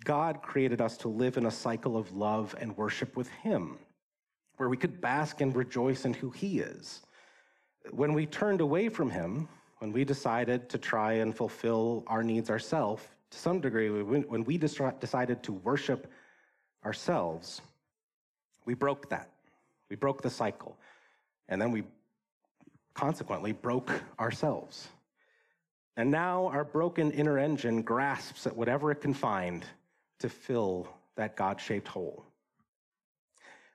God 0.03 0.41
created 0.41 0.81
us 0.81 0.98
to 0.98 1.07
live 1.07 1.38
in 1.38 1.45
a 1.45 1.51
cycle 1.51 1.95
of 1.95 2.12
love 2.13 2.55
and 2.60 2.75
worship 2.75 3.15
with 3.15 3.29
Him, 3.29 3.77
where 4.57 4.69
we 4.69 4.77
could 4.77 5.00
bask 5.00 5.41
and 5.41 5.55
rejoice 5.55 6.05
in 6.05 6.13
who 6.13 6.31
He 6.31 6.60
is. 6.60 7.01
When 7.91 8.13
we 8.13 8.25
turned 8.25 8.62
away 8.62 8.89
from 8.89 9.10
Him, 9.10 9.48
when 9.77 9.91
we 9.91 10.03
decided 10.03 10.69
to 10.69 10.77
try 10.77 11.13
and 11.13 11.36
fulfill 11.36 12.03
our 12.07 12.24
needs 12.24 12.50
ourselves, 12.50 13.03
to 13.29 13.38
some 13.38 13.62
degree, 13.62 13.89
when 13.89 14.43
we 14.43 14.57
decided 14.57 15.43
to 15.43 15.53
worship 15.53 16.12
ourselves, 16.83 17.62
we 18.65 18.74
broke 18.74 19.10
that. 19.10 19.30
We 19.89 19.96
broke 19.96 20.22
the 20.22 20.30
cycle. 20.30 20.77
And 21.50 21.62
then 21.62 21.72
we 21.72 21.84
consequently 22.94 23.51
broke 23.51 23.91
ourselves. 24.20 24.88
And 25.98 26.10
now 26.10 26.48
our 26.48 26.63
broken 26.63 27.12
inner 27.12 27.38
engine 27.38 27.82
grasps 27.82 28.48
at 28.48 28.56
whatever 28.56 28.91
it 28.91 29.01
can 29.01 29.13
find 29.13 29.65
to 30.20 30.30
fill 30.30 30.88
that 31.15 31.36
God 31.36 31.60
shaped 31.60 31.88
hole. 31.88 32.25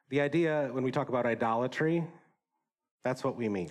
The 0.09 0.21
idea, 0.21 0.69
when 0.73 0.85
we 0.85 0.91
talk 0.91 1.09
about 1.09 1.27
idolatry, 1.27 2.05
that's 3.05 3.23
what 3.23 3.37
we 3.37 3.49
mean. 3.49 3.71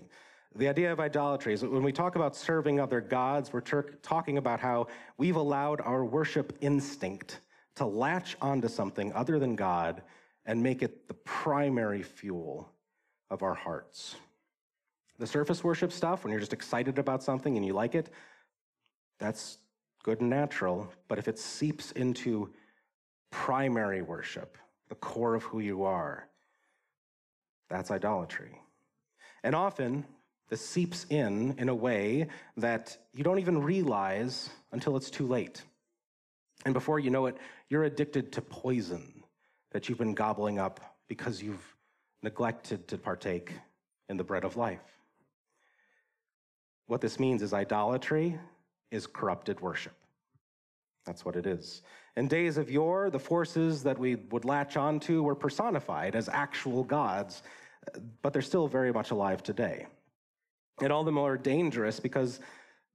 The 0.56 0.70
idea 0.70 0.92
of 0.92 1.00
idolatry 1.00 1.54
is 1.54 1.62
that 1.62 1.72
when 1.72 1.84
we 1.84 1.92
talk 1.92 2.16
about 2.16 2.36
serving 2.36 2.80
other 2.80 3.02
gods, 3.02 3.52
we're 3.52 3.62
talking 3.62 4.38
about 4.38 4.60
how 4.60 4.88
we've 5.18 5.36
allowed 5.36 5.82
our 5.82 6.06
worship 6.06 6.58
instinct 6.62 7.40
to 7.76 7.86
latch 7.86 8.38
onto 8.42 8.68
something 8.70 9.12
other 9.14 9.40
than 9.40 9.56
God 9.56 10.02
and 10.46 10.62
make 10.62 10.82
it 10.82 11.08
the 11.08 11.14
primary 11.14 12.04
fuel 12.04 12.70
of 13.30 13.44
our 13.44 13.54
hearts. 13.54 14.16
The 15.18 15.28
surface 15.28 15.64
worship 15.64 15.92
stuff, 15.92 16.24
when 16.24 16.32
you're 16.32 16.40
just 16.40 16.54
excited 16.54 17.00
about 17.00 17.24
something 17.24 17.56
and 17.56 17.66
you 17.66 17.74
like 17.74 17.96
it, 17.96 18.10
that's 19.20 19.58
good 20.04 20.22
and 20.22 20.30
natural. 20.30 20.92
But 21.08 21.20
if 21.20 21.28
it 21.28 21.40
seeps 21.40 21.92
into 21.94 22.54
primary 23.32 24.02
worship, 24.02 24.58
the 24.90 24.96
core 24.96 25.36
of 25.36 25.44
who 25.44 25.60
you 25.60 25.84
are, 25.84 26.28
that's 27.70 27.92
idolatry. 27.92 28.60
And 29.44 29.56
often, 29.56 30.06
this 30.50 30.64
seeps 30.64 31.06
in 31.10 31.56
in 31.58 31.70
a 31.70 31.76
way 31.76 32.28
that 32.58 32.98
you 33.14 33.24
don't 33.24 33.40
even 33.40 33.62
realize 33.62 34.50
until 34.72 34.96
it's 34.96 35.10
too 35.10 35.26
late. 35.26 35.64
And 36.66 36.74
before 36.74 37.00
you 37.00 37.10
know 37.10 37.26
it, 37.26 37.38
you're 37.70 37.86
addicted 37.86 38.32
to 38.34 38.42
poison 38.42 39.15
that 39.76 39.90
you've 39.90 39.98
been 39.98 40.14
gobbling 40.14 40.58
up 40.58 40.80
because 41.10 41.44
you've 41.44 41.76
neglected 42.24 42.88
to 42.88 42.98
partake 42.98 43.52
in 44.08 44.16
the 44.16 44.24
bread 44.24 44.46
of 44.46 44.56
life. 44.56 45.02
What 46.88 47.02
this 47.02 47.20
means 47.20 47.42
is 47.42 47.54
idolatry 47.54 48.40
is 48.90 49.06
corrupted 49.06 49.60
worship. 49.60 49.92
That's 51.06 51.26
what 51.26 51.36
it 51.36 51.46
is. 51.46 51.82
In 52.16 52.30
days 52.30 52.56
of 52.58 52.72
yore, 52.72 53.10
the 53.10 53.20
forces 53.20 53.84
that 53.84 54.00
we 54.00 54.16
would 54.16 54.46
latch 54.46 54.78
onto 54.78 55.22
were 55.24 55.36
personified 55.36 56.16
as 56.16 56.30
actual 56.30 56.86
gods, 56.86 57.44
but 58.22 58.32
they're 58.32 58.42
still 58.42 58.70
very 58.70 58.94
much 58.94 59.12
alive 59.12 59.44
today. 59.44 59.88
And 60.80 60.94
all 60.94 61.04
the 61.04 61.12
more 61.12 61.36
dangerous 61.36 62.00
because 62.00 62.40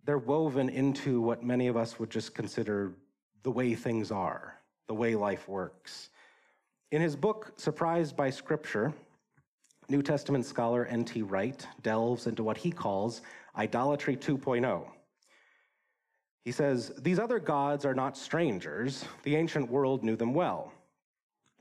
they're 0.07 0.17
woven 0.17 0.71
into 0.71 1.21
what 1.21 1.43
many 1.43 1.67
of 1.67 1.77
us 1.77 1.99
would 1.99 2.09
just 2.09 2.35
consider 2.35 2.95
the 3.43 3.51
way 3.51 3.75
things 3.75 4.11
are, 4.11 4.59
the 4.87 4.95
way 4.95 5.15
life 5.15 5.47
works. 5.47 6.09
In 6.91 7.01
his 7.01 7.15
book, 7.15 7.53
Surprised 7.57 8.17
by 8.17 8.31
Scripture, 8.31 8.93
New 9.89 10.03
Testament 10.03 10.45
scholar 10.45 10.87
N.T. 10.87 11.23
Wright 11.23 11.65
delves 11.83 12.27
into 12.27 12.43
what 12.43 12.57
he 12.57 12.73
calls 12.73 13.23
idolatry 13.57 14.17
2.0. 14.17 14.85
He 16.45 16.51
says, 16.51 16.93
These 16.99 17.21
other 17.21 17.39
gods 17.39 17.85
are 17.85 17.95
not 17.95 18.17
strangers. 18.17 19.05
The 19.23 19.37
ancient 19.37 19.71
world 19.71 20.03
knew 20.03 20.17
them 20.17 20.35
well. 20.35 20.73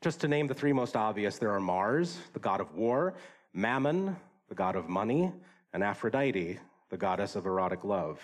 Just 0.01 0.19
to 0.21 0.27
name 0.27 0.47
the 0.47 0.55
three 0.55 0.73
most 0.73 0.95
obvious, 0.95 1.37
there 1.37 1.51
are 1.51 1.59
Mars, 1.59 2.17
the 2.33 2.39
god 2.39 2.59
of 2.59 2.73
war, 2.73 3.13
Mammon, 3.53 4.15
the 4.47 4.55
god 4.55 4.75
of 4.75 4.89
money, 4.89 5.31
and 5.73 5.83
Aphrodite, 5.83 6.57
the 6.89 6.97
goddess 6.97 7.35
of 7.35 7.45
erotic 7.45 7.83
love. 7.83 8.19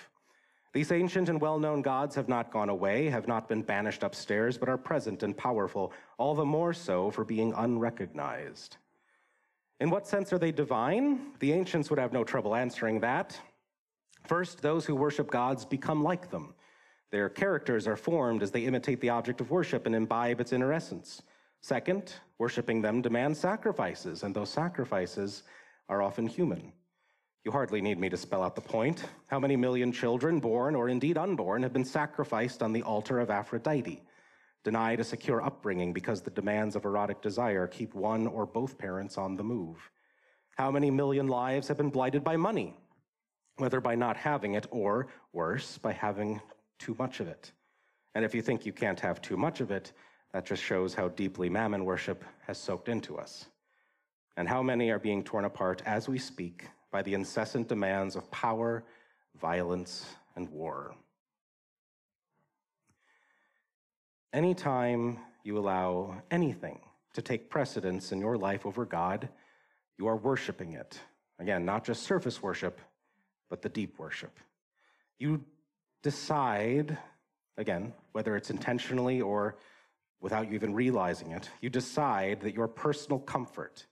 These 0.75 0.91
ancient 0.91 1.29
and 1.29 1.39
well 1.39 1.58
known 1.58 1.82
gods 1.82 2.15
have 2.15 2.27
not 2.27 2.51
gone 2.51 2.67
away, 2.67 3.08
have 3.08 3.29
not 3.29 3.48
been 3.48 3.62
banished 3.62 4.03
upstairs, 4.03 4.58
but 4.58 4.67
are 4.67 4.77
present 4.77 5.24
and 5.24 5.36
powerful, 5.36 5.94
all 6.17 6.36
the 6.36 6.44
more 6.44 6.74
so 6.74 7.10
for 7.12 7.24
being 7.24 7.53
unrecognized. 7.55 8.75
In 9.79 9.89
what 9.89 10.05
sense 10.05 10.34
are 10.34 10.38
they 10.38 10.51
divine? 10.51 11.32
The 11.39 11.53
ancients 11.53 11.89
would 11.89 12.00
have 12.00 12.12
no 12.12 12.25
trouble 12.25 12.55
answering 12.55 13.00
that. 13.00 13.39
First, 14.27 14.62
those 14.62 14.86
who 14.86 14.96
worship 14.96 15.32
gods 15.32 15.63
become 15.63 16.03
like 16.03 16.29
them. 16.29 16.53
Their 17.10 17.29
characters 17.29 17.88
are 17.88 17.96
formed 17.96 18.44
as 18.44 18.51
they 18.51 18.65
imitate 18.65 19.00
the 19.00 19.12
object 19.12 19.39
of 19.39 19.51
worship 19.51 19.86
and 19.86 19.96
imbibe 19.96 20.41
its 20.41 20.51
inner 20.51 20.74
essence. 20.74 21.22
Second, 21.62 22.15
worshiping 22.38 22.82
them 22.82 23.01
demands 23.01 23.39
sacrifices, 23.39 24.24
and 24.24 24.36
those 24.36 24.50
sacrifices 24.50 25.44
are 25.88 26.01
often 26.01 26.27
human. 26.27 26.74
You 27.45 27.51
hardly 27.51 27.79
need 27.79 27.99
me 27.99 28.09
to 28.09 28.17
spell 28.17 28.41
out 28.41 28.55
the 28.55 28.61
point. 28.61 29.03
How 29.27 29.39
many 29.39 29.55
million 29.55 29.91
children, 29.91 30.39
born 30.39 30.73
or 30.73 30.89
indeed 30.89 31.15
unborn, 31.15 31.61
have 31.61 31.73
been 31.73 31.85
sacrificed 31.85 32.63
on 32.63 32.73
the 32.73 32.81
altar 32.81 33.19
of 33.19 33.29
Aphrodite, 33.29 34.01
denied 34.63 34.99
a 34.99 35.03
secure 35.03 35.43
upbringing 35.43 35.93
because 35.93 36.21
the 36.21 36.31
demands 36.31 36.75
of 36.75 36.85
erotic 36.85 37.21
desire 37.21 37.67
keep 37.67 37.93
one 37.93 38.25
or 38.25 38.47
both 38.47 38.79
parents 38.79 39.19
on 39.19 39.35
the 39.35 39.43
move? 39.43 39.77
How 40.57 40.71
many 40.71 40.89
million 40.89 41.27
lives 41.27 41.67
have 41.67 41.77
been 41.77 41.91
blighted 41.91 42.23
by 42.23 42.35
money, 42.35 42.73
whether 43.57 43.79
by 43.79 43.93
not 43.93 44.17
having 44.17 44.55
it 44.55 44.65
or, 44.71 45.05
worse, 45.31 45.77
by 45.77 45.91
having 45.91 46.41
too 46.79 46.95
much 46.97 47.19
of 47.19 47.27
it? 47.27 47.51
And 48.15 48.25
if 48.25 48.33
you 48.33 48.41
think 48.41 48.65
you 48.65 48.73
can't 48.73 48.99
have 49.01 49.21
too 49.21 49.37
much 49.37 49.61
of 49.61 49.69
it, 49.69 49.91
that 50.33 50.47
just 50.47 50.63
shows 50.63 50.95
how 50.95 51.09
deeply 51.09 51.49
mammon 51.49 51.85
worship 51.85 52.25
has 52.47 52.57
soaked 52.57 52.89
into 52.89 53.19
us. 53.19 53.45
And 54.35 54.49
how 54.49 54.63
many 54.63 54.89
are 54.89 54.97
being 54.97 55.23
torn 55.23 55.45
apart 55.45 55.83
as 55.85 56.09
we 56.09 56.17
speak 56.17 56.65
by 56.95 57.01
the 57.01 57.13
incessant 57.13 57.67
demands 57.67 58.15
of 58.15 58.31
power, 58.31 58.81
violence, 59.41 60.05
and 60.37 60.47
war. 60.49 60.95
Anytime 64.31 65.19
you 65.43 65.57
allow 65.57 66.23
anything 66.31 66.79
to 67.13 67.21
take 67.21 67.49
precedence 67.49 68.13
in 68.13 68.21
your 68.21 68.37
life 68.37 68.65
over 68.65 68.85
God, 68.85 69.27
you 69.97 70.07
are 70.07 70.15
worshiping 70.15 70.71
it. 70.71 70.97
Again, 71.37 71.65
not 71.65 71.83
just 71.83 72.03
surface 72.03 72.41
worship, 72.41 72.79
but 73.49 73.61
the 73.61 73.67
deep 73.67 73.99
worship. 73.99 74.39
You 75.19 75.43
decide, 76.01 76.97
again, 77.57 77.91
whether 78.13 78.37
it's 78.37 78.51
intentionally 78.51 79.19
or 79.19 79.57
without 80.21 80.47
you 80.47 80.53
even 80.53 80.73
realizing 80.73 81.31
it, 81.31 81.49
you 81.59 81.69
decide 81.69 82.39
that 82.39 82.53
your 82.53 82.69
personal 82.69 83.19
comfort, 83.19 83.85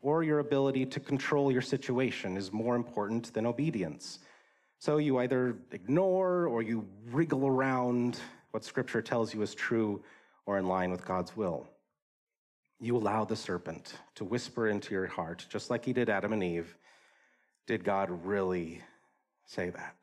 or 0.00 0.22
your 0.22 0.38
ability 0.38 0.86
to 0.86 1.00
control 1.00 1.50
your 1.50 1.62
situation 1.62 2.36
is 2.36 2.52
more 2.52 2.76
important 2.76 3.32
than 3.34 3.46
obedience. 3.46 4.20
So 4.78 4.98
you 4.98 5.18
either 5.18 5.56
ignore 5.72 6.46
or 6.46 6.62
you 6.62 6.86
wriggle 7.10 7.46
around 7.46 8.20
what 8.52 8.64
Scripture 8.64 9.02
tells 9.02 9.34
you 9.34 9.42
is 9.42 9.54
true 9.54 10.02
or 10.46 10.58
in 10.58 10.68
line 10.68 10.90
with 10.90 11.04
God's 11.04 11.36
will. 11.36 11.68
You 12.80 12.96
allow 12.96 13.24
the 13.24 13.34
serpent 13.34 13.94
to 14.14 14.24
whisper 14.24 14.68
into 14.68 14.94
your 14.94 15.06
heart, 15.06 15.44
just 15.48 15.68
like 15.68 15.84
he 15.84 15.92
did 15.92 16.08
Adam 16.08 16.32
and 16.32 16.44
Eve. 16.44 16.76
Did 17.66 17.82
God 17.82 18.08
really 18.24 18.80
say 19.46 19.70
that? 19.70 19.96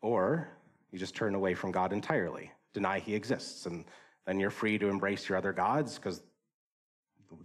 Or 0.00 0.48
you 0.92 0.98
just 0.98 1.16
turn 1.16 1.34
away 1.34 1.54
from 1.54 1.72
God 1.72 1.92
entirely, 1.92 2.52
deny 2.72 3.00
he 3.00 3.14
exists, 3.14 3.66
and 3.66 3.84
then 4.24 4.38
you're 4.38 4.50
free 4.50 4.78
to 4.78 4.88
embrace 4.88 5.28
your 5.28 5.36
other 5.36 5.52
gods 5.52 5.96
because 5.96 6.22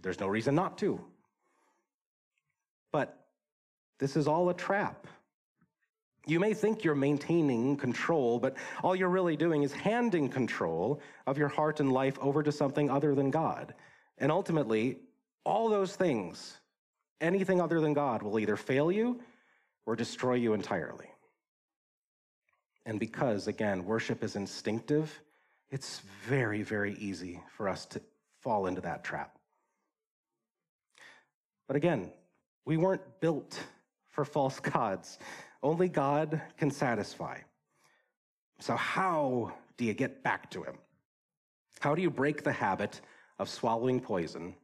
there's 0.02 0.20
no 0.20 0.28
reason 0.28 0.54
not 0.54 0.78
to. 0.78 1.00
But 2.92 3.18
this 3.98 4.16
is 4.16 4.28
all 4.28 4.48
a 4.48 4.54
trap. 4.54 5.06
You 6.26 6.40
may 6.40 6.52
think 6.52 6.84
you're 6.84 6.94
maintaining 6.94 7.76
control, 7.76 8.38
but 8.38 8.56
all 8.82 8.94
you're 8.94 9.08
really 9.08 9.36
doing 9.36 9.62
is 9.62 9.72
handing 9.72 10.28
control 10.28 11.00
of 11.26 11.38
your 11.38 11.48
heart 11.48 11.80
and 11.80 11.90
life 11.90 12.18
over 12.20 12.42
to 12.42 12.52
something 12.52 12.90
other 12.90 13.14
than 13.14 13.30
God. 13.30 13.74
And 14.18 14.30
ultimately, 14.30 14.98
all 15.44 15.70
those 15.70 15.96
things, 15.96 16.58
anything 17.20 17.60
other 17.60 17.80
than 17.80 17.94
God, 17.94 18.22
will 18.22 18.38
either 18.38 18.56
fail 18.56 18.92
you 18.92 19.20
or 19.86 19.96
destroy 19.96 20.34
you 20.34 20.52
entirely. 20.52 21.08
And 22.84 23.00
because, 23.00 23.46
again, 23.46 23.86
worship 23.86 24.22
is 24.22 24.36
instinctive, 24.36 25.22
it's 25.70 26.00
very, 26.26 26.62
very 26.62 26.94
easy 26.94 27.40
for 27.56 27.68
us 27.68 27.86
to 27.86 28.02
fall 28.40 28.66
into 28.66 28.82
that 28.82 29.04
trap. 29.04 29.37
But 31.68 31.76
again, 31.76 32.10
we 32.64 32.76
weren't 32.76 33.20
built 33.20 33.62
for 34.08 34.24
false 34.24 34.58
gods. 34.58 35.18
Only 35.62 35.88
God 35.88 36.40
can 36.56 36.70
satisfy. 36.70 37.38
So, 38.58 38.74
how 38.74 39.52
do 39.76 39.84
you 39.84 39.94
get 39.94 40.24
back 40.24 40.50
to 40.50 40.64
Him? 40.64 40.78
How 41.78 41.94
do 41.94 42.02
you 42.02 42.10
break 42.10 42.42
the 42.42 42.52
habit 42.52 43.00
of 43.38 43.48
swallowing 43.48 44.00
poison, 44.00 44.54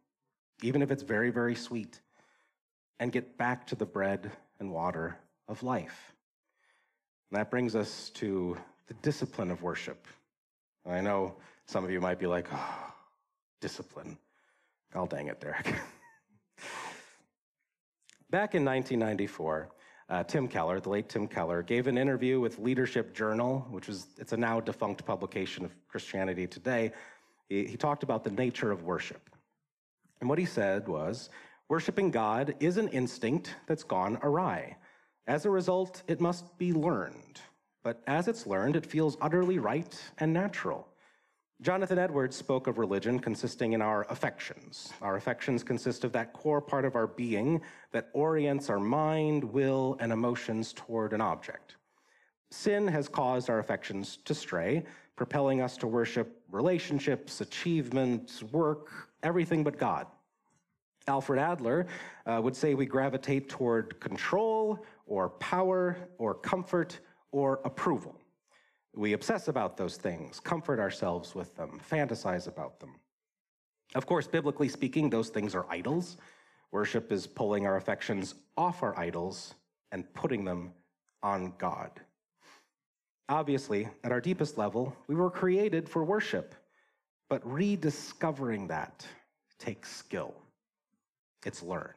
even 0.63 0.83
if 0.83 0.91
it's 0.91 1.05
very, 1.05 1.31
very 1.31 1.55
sweet, 1.55 2.01
and 2.99 3.13
get 3.13 3.39
back 3.39 3.67
to 3.69 3.77
the 3.77 3.87
bread 3.87 4.33
and 4.59 4.73
water 4.73 5.17
of 5.47 5.63
life? 5.63 6.13
And 7.31 7.39
that 7.39 7.51
brings 7.51 7.77
us 7.77 8.11
to 8.15 8.57
the 8.89 8.95
discipline 8.95 9.51
of 9.51 9.63
worship. 9.63 10.07
I 10.87 11.01
know 11.01 11.37
some 11.67 11.85
of 11.85 11.91
you 11.91 12.01
might 12.01 12.19
be 12.19 12.27
like, 12.27 12.49
oh, 12.53 12.93
discipline. 13.61 14.19
Oh, 14.95 15.07
dang 15.07 15.29
it, 15.29 15.41
Derrick. 15.41 15.75
Back 18.35 18.57
in 18.57 18.65
1994, 18.65 19.69
uh, 20.09 20.25
Tim 20.25 20.49
Keller, 20.49 20.81
the 20.81 20.89
late 20.89 21.09
Tim 21.09 21.29
Keller, 21.29 21.63
gave 21.63 21.87
an 21.87 21.97
interview 21.97 22.41
with 22.41 22.59
Leadership 22.59 23.15
Journal, 23.15 23.65
which 23.71 23.89
is 23.89 24.09
it's 24.19 24.33
a 24.33 24.37
now 24.37 24.59
defunct 24.59 25.05
publication 25.05 25.65
of 25.65 25.73
Christianity 25.87 26.49
Today. 26.49 26.91
He, 27.49 27.65
he 27.65 27.77
talked 27.77 28.03
about 28.03 28.25
the 28.25 28.33
nature 28.33 28.73
of 28.73 28.83
worship. 28.83 29.31
And 30.21 30.29
what 30.29 30.41
he 30.41 30.47
said 30.47 30.89
was, 30.89 31.31
worshiping 31.69 32.11
God 32.11 32.57
is 32.59 32.77
an 32.77 32.89
instinct 32.89 33.55
that's 33.69 33.85
gone 33.85 34.19
awry. 34.25 34.79
As 35.29 35.47
a 35.47 35.51
result, 35.51 36.03
it 36.09 36.21
must 36.21 36.59
be 36.59 36.73
learned. 36.73 37.41
But 37.85 38.03
as 38.09 38.27
it's 38.27 38.49
learned, 38.49 38.75
it 38.75 38.85
feels 38.85 39.17
utterly 39.21 39.61
right 39.61 39.97
and 40.19 40.33
natural. 40.33 40.89
Jonathan 41.65 41.99
Edwards 41.99 42.37
spoke 42.37 42.67
of 42.67 42.77
religion 42.77 43.19
consisting 43.19 43.73
in 43.73 43.81
our 43.81 44.07
affections. 44.11 44.93
Our 45.01 45.17
affections 45.17 45.65
consist 45.65 46.05
of 46.05 46.13
that 46.13 46.35
core 46.35 46.61
part 46.61 46.85
of 46.85 46.95
our 46.95 47.07
being 47.07 47.63
that 47.91 48.11
orients 48.13 48.69
our 48.69 48.79
mind, 48.79 49.43
will, 49.43 49.97
and 49.99 50.13
emotions 50.13 50.75
toward 50.75 51.15
an 51.15 51.23
object. 51.23 51.77
Sin 52.51 52.87
has 52.89 53.09
caused 53.09 53.49
our 53.49 53.61
affections 53.61 54.19
to 54.27 54.35
stray, 54.35 54.85
propelling 55.17 55.63
us 55.63 55.79
to 55.79 55.87
worship 55.87 56.43
relationships, 56.51 57.41
achievements, 57.41 58.43
work, 58.43 58.91
everything 59.23 59.65
but 59.65 59.79
God. 59.79 60.07
Alfred 61.09 61.41
Adler 61.41 61.87
uh, 62.27 62.43
would 62.45 62.55
say 62.55 62.75
we 62.75 62.85
gravitate 62.85 63.49
toward 63.49 63.99
control 64.01 64.85
or 65.07 65.31
power 65.31 65.97
or 66.19 66.35
comfort 66.35 67.01
or 67.33 67.61
approval. 67.65 68.21
We 68.97 69.13
obsess 69.13 69.49
about 69.49 69.77
those 69.77 69.97
things, 69.97 70.39
comfort 70.41 70.79
ourselves 70.79 71.35
with 71.35 71.55
them, 71.57 71.81
fantasize 71.91 72.47
about 72.47 72.79
them. 72.81 72.95
Of 73.95 74.07
course, 74.07 74.27
biblically 74.27 74.69
speaking, 74.69 75.11
those 75.11 75.29
things 75.29 75.55
are 75.55 75.67
idols. 75.69 76.17
Worship 76.71 77.13
is 77.13 77.27
pulling 77.27 77.67
our 77.67 77.77
affections 77.77 78.35
off 78.57 78.83
our 78.83 78.99
idols 78.99 79.55
and 79.93 80.13
putting 80.15 80.45
them 80.45 80.73
on 81.23 81.53
God. 81.59 81.91
Obviously, 83.29 83.89
at 84.03 84.13
our 84.13 84.21
deepest 84.21 84.59
level, 84.59 84.95
we 85.07 85.15
were 85.15 85.31
created 85.31 85.89
for 85.89 86.05
worship, 86.05 86.55
but 87.29 87.41
rediscovering 87.51 88.67
that 88.69 89.07
takes 89.59 89.95
skill. 89.95 90.35
It's 91.47 91.63
learned. 91.63 91.95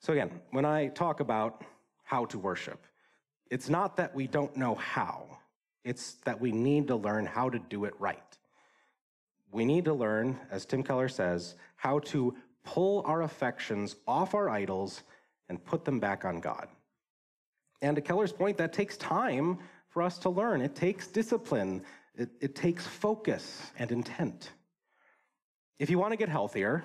So, 0.00 0.12
again, 0.12 0.30
when 0.50 0.64
I 0.64 0.88
talk 0.88 1.20
about 1.20 1.62
how 2.04 2.24
to 2.26 2.38
worship, 2.38 2.86
it's 3.50 3.68
not 3.68 3.96
that 3.96 4.14
we 4.14 4.26
don't 4.26 4.56
know 4.56 4.74
how, 4.74 5.38
it's 5.84 6.14
that 6.24 6.40
we 6.40 6.52
need 6.52 6.88
to 6.88 6.96
learn 6.96 7.26
how 7.26 7.48
to 7.48 7.58
do 7.58 7.84
it 7.84 7.94
right. 7.98 8.38
We 9.52 9.64
need 9.64 9.84
to 9.84 9.94
learn, 9.94 10.38
as 10.50 10.66
Tim 10.66 10.82
Keller 10.82 11.08
says, 11.08 11.54
how 11.76 12.00
to 12.00 12.34
pull 12.64 13.02
our 13.06 13.22
affections 13.22 13.96
off 14.06 14.34
our 14.34 14.50
idols 14.50 15.02
and 15.48 15.64
put 15.64 15.84
them 15.84 16.00
back 16.00 16.24
on 16.24 16.40
God. 16.40 16.68
And 17.80 17.94
to 17.96 18.02
Keller's 18.02 18.32
point, 18.32 18.56
that 18.58 18.72
takes 18.72 18.96
time 18.96 19.58
for 19.88 20.02
us 20.02 20.18
to 20.18 20.30
learn. 20.30 20.60
It 20.60 20.74
takes 20.74 21.06
discipline, 21.06 21.82
it, 22.16 22.30
it 22.40 22.54
takes 22.54 22.86
focus 22.86 23.70
and 23.78 23.92
intent. 23.92 24.50
If 25.78 25.90
you 25.90 25.98
want 25.98 26.12
to 26.12 26.16
get 26.16 26.28
healthier, 26.28 26.84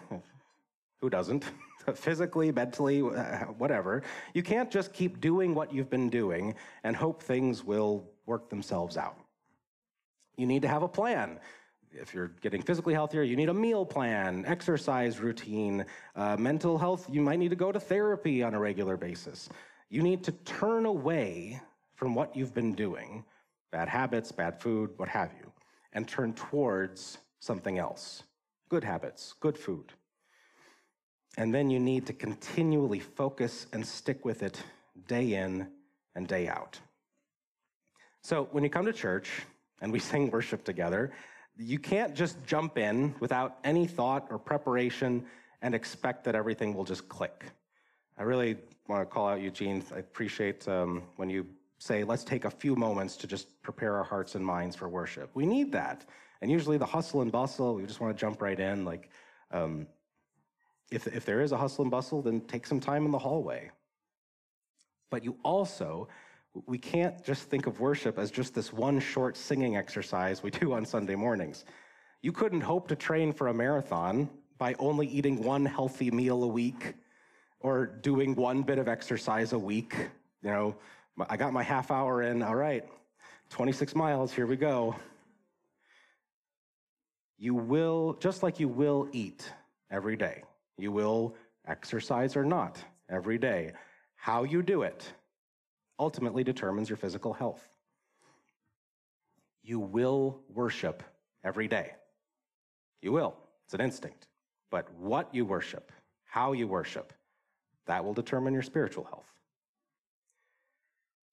who 1.01 1.10
doesn't? 1.10 1.46
Physically, 1.96 2.52
mentally, 2.52 3.02
whatever, 3.02 4.04
you 4.34 4.44
can't 4.44 4.72
just 4.72 4.94
keep 4.94 5.20
doing 5.22 5.54
what 5.56 5.74
you've 5.74 5.90
been 5.90 6.10
doing 6.10 6.56
and 6.84 6.96
hope 6.96 7.22
things 7.22 7.64
will 7.64 8.10
work 8.26 8.50
themselves 8.50 8.98
out. 8.98 9.18
You 10.38 10.48
need 10.48 10.62
to 10.62 10.68
have 10.68 10.84
a 10.84 10.88
plan. 10.88 11.40
If 11.92 12.14
you're 12.14 12.30
getting 12.42 12.62
physically 12.62 12.94
healthier, 12.94 13.22
you 13.24 13.36
need 13.36 13.50
a 13.50 13.54
meal 13.54 13.86
plan, 13.86 14.46
exercise 14.48 15.20
routine, 15.20 15.86
uh, 16.16 16.38
mental 16.38 16.78
health, 16.78 17.08
you 17.10 17.22
might 17.22 17.38
need 17.38 17.50
to 17.50 17.56
go 17.56 17.72
to 17.72 17.80
therapy 17.80 18.44
on 18.44 18.54
a 18.54 18.60
regular 18.60 18.96
basis. 18.96 19.50
You 19.90 20.02
need 20.02 20.24
to 20.24 20.32
turn 20.32 20.86
away 20.86 21.62
from 21.96 22.16
what 22.16 22.36
you've 22.36 22.54
been 22.54 22.74
doing, 22.74 23.26
bad 23.72 23.90
habits, 23.90 24.32
bad 24.32 24.62
food, 24.62 24.92
what 24.96 25.10
have 25.10 25.32
you, 25.38 25.52
and 25.92 26.08
turn 26.08 26.34
towards 26.34 27.18
something 27.40 27.78
else 27.78 28.24
good 28.72 28.84
habits, 28.86 29.36
good 29.42 29.58
food. 29.58 29.92
And 31.38 31.54
then 31.54 31.70
you 31.70 31.80
need 31.80 32.06
to 32.08 32.14
continually 32.14 33.00
focus 33.00 33.68
and 33.74 33.86
stick 33.86 34.26
with 34.26 34.44
it 34.44 34.62
day 35.08 35.34
in 35.34 35.68
and 36.16 36.28
day 36.28 36.48
out. 36.48 36.80
So 38.22 38.50
when 38.52 38.64
you 38.64 38.70
come 38.70 38.86
to 38.86 38.94
church 38.94 39.30
and 39.82 39.92
we 39.92 40.00
sing 40.12 40.30
worship 40.30 40.64
together, 40.64 41.12
you 41.58 41.80
can't 41.80 42.14
just 42.14 42.38
jump 42.46 42.78
in 42.78 43.16
without 43.20 43.58
any 43.64 43.88
thought 43.88 44.28
or 44.30 44.38
preparation 44.38 45.26
and 45.62 45.76
expect 45.76 46.24
that 46.26 46.36
everything 46.36 46.74
will 46.74 46.84
just 46.84 47.08
click. 47.08 47.46
I 48.18 48.24
really 48.24 48.58
want 48.88 49.02
to 49.02 49.06
call 49.06 49.28
out 49.28 49.42
Eugene. 49.42 49.84
I 49.94 50.00
appreciate 50.00 50.68
um, 50.68 51.04
when 51.16 51.30
you 51.30 51.46
say, 51.78 52.04
let's 52.04 52.24
take 52.24 52.46
a 52.46 52.50
few 52.50 52.76
moments 52.76 53.18
to 53.18 53.28
just 53.28 53.62
prepare 53.64 53.96
our 53.96 54.04
hearts 54.04 54.36
and 54.36 54.46
minds 54.46 54.76
for 54.76 54.90
worship. 54.90 55.30
We 55.34 55.46
need 55.46 55.72
that. 55.72 56.06
And 56.42 56.52
usually 56.52 56.78
the 56.78 56.86
hustle 56.86 57.22
and 57.22 57.32
bustle, 57.32 57.76
we 57.76 57.86
just 57.86 58.00
want 58.00 58.16
to 58.16 58.20
jump 58.20 58.42
right 58.42 58.60
in. 58.60 58.86
Like, 58.86 59.10
um, 59.52 59.88
if, 60.92 61.08
if 61.08 61.26
there 61.26 61.42
is 61.42 61.54
a 61.54 61.58
hustle 61.58 61.84
and 61.84 61.92
bustle, 61.92 62.22
then 62.22 62.42
take 62.42 62.68
some 62.68 62.80
time 62.80 63.06
in 63.06 63.12
the 63.12 63.18
hallway. 63.18 63.72
But 65.10 65.24
you 65.24 65.38
also, 65.44 66.10
we 66.66 66.77
can't 66.77 67.24
just 67.24 67.44
think 67.44 67.66
of 67.66 67.80
worship 67.80 68.20
as 68.20 68.30
just 68.30 68.54
this 68.54 68.72
one 68.72 69.00
short 69.00 69.38
singing 69.38 69.77
exercise 69.77 70.44
we 70.44 70.51
do 70.51 70.74
on 70.74 70.86
Sunday 70.86 71.16
mornings. 71.16 71.66
You 72.22 72.32
couldn't 72.32 72.62
hope 72.62 72.88
to 72.90 72.96
train 72.96 73.34
for 73.34 73.48
a 73.48 73.54
marathon 73.54 74.30
by 74.58 74.75
only 74.77 75.08
eating 75.08 75.42
one 75.44 75.66
healthy 75.66 76.12
meal 76.12 76.44
a 76.44 76.48
week 76.48 76.94
or 77.62 77.88
doing 77.88 78.36
one 78.36 78.62
bit 78.62 78.77
of 78.77 78.88
exercise 78.88 79.54
a 79.54 79.60
week. 79.60 79.96
You 80.44 80.51
know, 80.51 80.75
I 81.30 81.38
got 81.38 81.54
my 81.54 81.64
half 81.64 81.90
hour 81.90 82.24
in, 82.24 82.44
all 82.44 82.56
right, 82.56 82.84
26 83.50 83.96
miles, 83.96 84.32
here 84.32 84.46
we 84.46 84.56
go. 84.56 84.96
You 87.38 87.56
will, 87.56 88.18
just 88.20 88.44
like 88.44 88.60
you 88.60 88.68
will 88.68 89.08
eat 89.12 89.51
every 89.90 90.16
day, 90.16 90.44
you 90.81 90.91
will 90.91 91.35
exercise 91.67 92.35
or 92.35 92.44
not 92.44 92.83
every 93.07 93.37
day. 93.37 93.72
How 94.15 94.44
you 94.44 94.63
do 94.63 94.81
it 94.81 95.13
ultimately 96.00 96.44
determines 96.44 96.89
your 96.89 96.98
physical 96.98 97.33
health. 97.33 97.67
You 99.63 99.79
will 99.79 100.41
worship 100.50 101.03
every 101.44 101.67
day. 101.67 101.91
You 103.01 103.11
will. 103.11 103.35
It's 103.65 103.75
an 103.75 103.81
instinct. 103.81 104.27
But 104.72 104.91
what 104.96 105.33
you 105.33 105.46
worship, 105.46 105.91
how 106.24 106.53
you 106.53 106.67
worship, 106.67 107.13
that 107.85 108.03
will 108.03 108.13
determine 108.13 108.53
your 108.53 108.63
spiritual 108.63 109.03
health. 109.03 109.27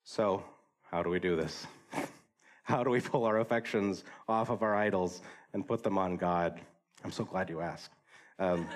So, 0.05 0.45
how 0.91 1.03
do 1.03 1.09
we 1.09 1.19
do 1.19 1.37
this? 1.37 1.67
how 2.63 2.83
do 2.83 2.91
we 2.91 3.01
pull 3.01 3.25
our 3.25 3.41
affections 3.41 4.05
off 4.29 4.51
of 4.51 4.63
our 4.63 4.77
idols 4.77 5.23
and 5.55 5.67
put 5.67 5.83
them 5.83 5.97
on 5.97 6.17
God? 6.17 6.61
I'm 7.05 7.13
so 7.13 7.25
glad 7.25 7.49
you 7.49 7.61
asked. 7.61 7.93
Um, 8.39 8.67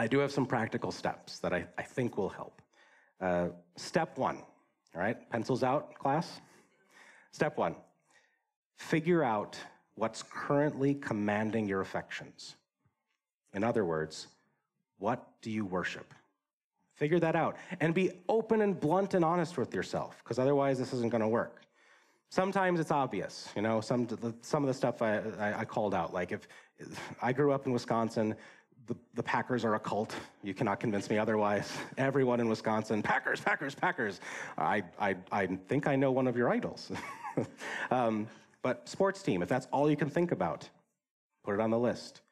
I 0.00 0.06
do 0.06 0.18
have 0.20 0.32
some 0.32 0.46
practical 0.46 0.90
steps 0.90 1.40
that 1.40 1.52
I, 1.52 1.66
I 1.76 1.82
think 1.82 2.16
will 2.16 2.30
help. 2.30 2.62
Uh, 3.20 3.48
step 3.76 4.16
one, 4.16 4.38
all 4.94 5.02
right, 5.02 5.28
pencils 5.28 5.62
out, 5.62 5.94
class. 5.94 6.40
Step 7.32 7.58
one, 7.58 7.74
figure 8.78 9.22
out 9.22 9.58
what's 9.96 10.22
currently 10.22 10.94
commanding 10.94 11.68
your 11.68 11.82
affections. 11.82 12.56
In 13.52 13.62
other 13.62 13.84
words, 13.84 14.28
what 14.96 15.28
do 15.42 15.50
you 15.50 15.66
worship? 15.66 16.14
Figure 16.94 17.20
that 17.20 17.36
out 17.36 17.58
and 17.80 17.92
be 17.92 18.10
open 18.26 18.62
and 18.62 18.80
blunt 18.80 19.12
and 19.12 19.22
honest 19.22 19.58
with 19.58 19.74
yourself, 19.74 20.16
because 20.24 20.38
otherwise 20.38 20.78
this 20.78 20.94
isn't 20.94 21.10
going 21.10 21.20
to 21.20 21.28
work. 21.28 21.60
Sometimes 22.30 22.80
it's 22.80 22.90
obvious, 22.90 23.50
you 23.54 23.60
know, 23.60 23.82
some, 23.82 24.08
some 24.40 24.62
of 24.62 24.68
the 24.68 24.74
stuff 24.74 25.02
I, 25.02 25.18
I, 25.38 25.60
I 25.60 25.64
called 25.66 25.94
out. 25.94 26.14
Like 26.14 26.32
if, 26.32 26.48
if 26.78 26.98
I 27.20 27.34
grew 27.34 27.52
up 27.52 27.66
in 27.66 27.72
Wisconsin, 27.72 28.34
the, 28.90 28.96
the, 29.14 29.22
Packers 29.22 29.64
are 29.64 29.76
a 29.76 29.78
cult. 29.78 30.16
You 30.42 30.52
cannot 30.52 30.80
convince 30.80 31.08
me 31.08 31.16
otherwise. 31.16 31.72
Everyone 31.96 32.40
in 32.40 32.48
Wisconsin, 32.48 33.04
Packers, 33.04 33.40
Packers, 33.40 33.72
Packers. 33.72 34.20
I, 34.58 34.82
I, 34.98 35.14
I 35.30 35.46
think 35.68 35.86
I 35.86 35.94
know 35.94 36.10
one 36.10 36.26
of 36.26 36.36
your 36.36 36.50
idols. 36.50 36.90
um, 37.92 38.26
but 38.62 38.88
sports 38.88 39.22
team, 39.22 39.42
if 39.42 39.48
that's 39.48 39.68
all 39.70 39.88
you 39.88 39.96
can 39.96 40.10
think 40.10 40.32
about, 40.32 40.68
put 41.44 41.54
it 41.54 41.60
on 41.60 41.70
the 41.70 41.78
list. 41.78 42.22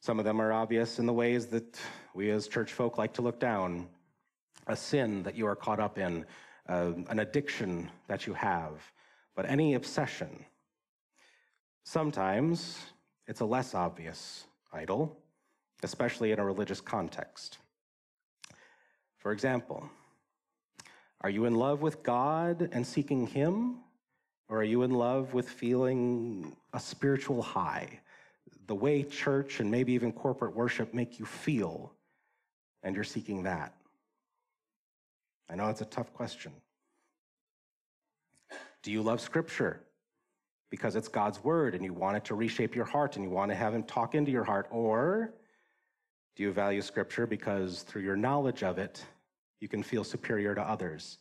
Some 0.00 0.18
of 0.18 0.24
them 0.24 0.40
are 0.40 0.54
obvious 0.54 0.98
in 0.98 1.04
the 1.04 1.12
ways 1.12 1.48
that 1.48 1.78
we 2.14 2.30
as 2.30 2.48
church 2.48 2.72
folk 2.72 2.96
like 2.96 3.12
to 3.14 3.22
look 3.22 3.38
down 3.38 3.86
a 4.68 4.76
sin 4.76 5.22
that 5.24 5.36
you 5.36 5.46
are 5.46 5.56
caught 5.56 5.80
up 5.80 5.98
in, 5.98 6.24
uh, 6.66 6.92
an 7.10 7.18
addiction 7.18 7.90
that 8.08 8.26
you 8.26 8.32
have, 8.32 8.72
but 9.36 9.44
any 9.44 9.74
obsession. 9.74 10.46
Sometimes 11.84 12.78
it's 13.26 13.40
a 13.40 13.44
less 13.44 13.74
obvious 13.74 14.46
idol, 14.72 15.18
especially 15.82 16.32
in 16.32 16.38
a 16.38 16.44
religious 16.44 16.80
context. 16.80 17.58
For 19.18 19.32
example, 19.32 19.88
are 21.20 21.30
you 21.30 21.44
in 21.44 21.54
love 21.54 21.82
with 21.82 22.02
God 22.02 22.70
and 22.72 22.86
seeking 22.86 23.26
Him? 23.26 23.80
Or 24.48 24.58
are 24.58 24.64
you 24.64 24.82
in 24.82 24.90
love 24.90 25.32
with 25.32 25.48
feeling 25.48 26.56
a 26.72 26.80
spiritual 26.80 27.40
high? 27.40 28.00
The 28.66 28.74
way 28.74 29.02
church 29.02 29.60
and 29.60 29.70
maybe 29.70 29.92
even 29.92 30.12
corporate 30.12 30.56
worship 30.56 30.92
make 30.92 31.18
you 31.18 31.24
feel, 31.24 31.92
and 32.82 32.94
you're 32.94 33.04
seeking 33.04 33.44
that. 33.44 33.74
I 35.48 35.54
know 35.54 35.68
it's 35.68 35.82
a 35.82 35.86
tough 35.86 36.12
question. 36.12 36.52
Do 38.82 38.90
you 38.90 39.02
love 39.02 39.20
Scripture? 39.20 39.82
Because 40.70 40.96
it's 40.96 41.08
God's 41.08 41.42
word 41.42 41.74
and 41.74 41.84
you 41.84 41.92
want 41.92 42.16
it 42.16 42.24
to 42.26 42.34
reshape 42.34 42.74
your 42.74 42.84
heart 42.84 43.16
and 43.16 43.24
you 43.24 43.30
want 43.30 43.50
to 43.50 43.56
have 43.56 43.74
Him 43.74 43.82
talk 43.82 44.14
into 44.14 44.30
your 44.30 44.44
heart? 44.44 44.68
Or 44.70 45.34
do 46.36 46.42
you 46.42 46.52
value 46.52 46.82
Scripture 46.82 47.26
because 47.26 47.82
through 47.82 48.02
your 48.02 48.16
knowledge 48.16 48.62
of 48.62 48.78
it, 48.78 49.04
you 49.60 49.68
can 49.68 49.82
feel 49.82 50.04
superior 50.04 50.54
to 50.54 50.62
others 50.62 51.18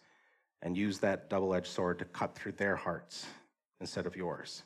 and 0.62 0.78
use 0.78 1.00
that 1.00 1.30
double 1.30 1.54
edged 1.54 1.68
sword 1.68 2.00
to 2.00 2.06
cut 2.06 2.36
through 2.36 2.54
their 2.54 2.76
hearts 2.76 3.26
instead 3.80 4.06
of 4.06 4.16
yours? 4.16 4.64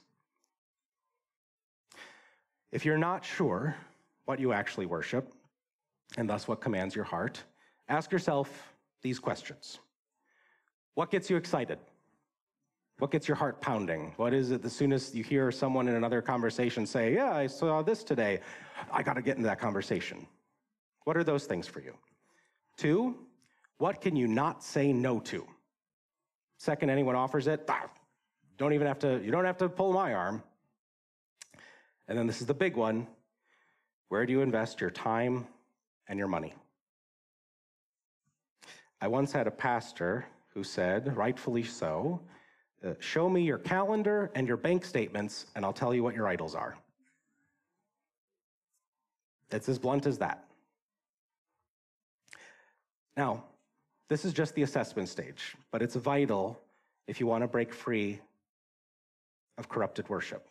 If 2.71 2.85
you're 2.85 2.97
not 2.97 3.23
sure 3.23 3.75
what 4.25 4.39
you 4.39 4.53
actually 4.53 4.85
worship, 4.85 5.31
and 6.17 6.29
thus 6.29 6.47
what 6.47 6.61
commands 6.61 6.95
your 6.95 7.05
heart, 7.05 7.43
ask 7.89 8.11
yourself 8.11 8.73
these 9.01 9.19
questions 9.19 9.79
What 10.95 11.11
gets 11.11 11.29
you 11.29 11.37
excited? 11.37 11.79
What 12.99 13.11
gets 13.11 13.27
your 13.27 13.35
heart 13.35 13.59
pounding? 13.59 14.13
What 14.17 14.33
is 14.33 14.51
it 14.51 14.63
as 14.63 14.73
soon 14.73 14.93
as 14.93 15.13
you 15.13 15.23
hear 15.23 15.51
someone 15.51 15.87
in 15.87 15.95
another 15.95 16.21
conversation 16.21 16.85
say, 16.85 17.13
Yeah, 17.13 17.35
I 17.35 17.47
saw 17.47 17.81
this 17.81 18.03
today, 18.03 18.39
I 18.91 19.03
got 19.03 19.13
to 19.13 19.21
get 19.21 19.37
into 19.37 19.47
that 19.47 19.59
conversation? 19.59 20.27
What 21.03 21.17
are 21.17 21.23
those 21.23 21.45
things 21.45 21.67
for 21.67 21.81
you? 21.81 21.93
Two, 22.77 23.15
what 23.77 23.99
can 23.99 24.15
you 24.15 24.27
not 24.27 24.63
say 24.63 24.93
no 24.93 25.19
to? 25.21 25.45
Second, 26.57 26.89
anyone 26.89 27.15
offers 27.15 27.47
it, 27.47 27.69
don't 28.57 28.73
even 28.73 28.87
have 28.87 28.99
to, 28.99 29.21
you 29.23 29.31
don't 29.31 29.45
have 29.45 29.57
to 29.57 29.67
pull 29.67 29.91
my 29.91 30.13
arm. 30.13 30.43
And 32.07 32.17
then 32.17 32.27
this 32.27 32.41
is 32.41 32.47
the 32.47 32.53
big 32.53 32.75
one 32.75 33.07
where 34.09 34.25
do 34.25 34.31
you 34.31 34.41
invest 34.41 34.79
your 34.79 34.91
time 34.91 35.47
and 36.07 36.19
your 36.19 36.27
money? 36.27 36.53
I 39.01 39.07
once 39.07 39.31
had 39.31 39.47
a 39.47 39.51
pastor 39.51 40.25
who 40.53 40.63
said, 40.63 41.17
rightfully 41.17 41.63
so, 41.63 42.21
uh, 42.85 42.93
show 42.99 43.29
me 43.29 43.41
your 43.41 43.57
calendar 43.57 44.31
and 44.35 44.47
your 44.47 44.57
bank 44.57 44.85
statements, 44.85 45.45
and 45.55 45.63
I'll 45.63 45.73
tell 45.73 45.93
you 45.93 46.03
what 46.03 46.15
your 46.15 46.27
idols 46.27 46.55
are. 46.55 46.75
It's 49.51 49.69
as 49.69 49.79
blunt 49.79 50.05
as 50.05 50.17
that. 50.17 50.45
Now, 53.15 53.43
this 54.09 54.25
is 54.25 54.33
just 54.33 54.55
the 54.55 54.63
assessment 54.63 55.09
stage, 55.09 55.55
but 55.71 55.81
it's 55.81 55.95
vital 55.95 56.59
if 57.07 57.19
you 57.19 57.27
want 57.27 57.43
to 57.43 57.47
break 57.47 57.73
free 57.73 58.19
of 59.57 59.69
corrupted 59.69 60.09
worship. 60.09 60.47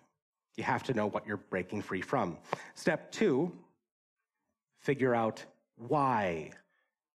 You 0.57 0.65
have 0.65 0.83
to 0.85 0.95
know 0.95 1.07
what 1.07 1.27
you're 1.27 1.39
breaking 1.39 1.83
free 1.83 2.01
from. 2.01 2.39
Step 2.75 3.11
two, 3.11 3.53
figure 4.79 5.15
out 5.15 5.45
why 5.77 6.51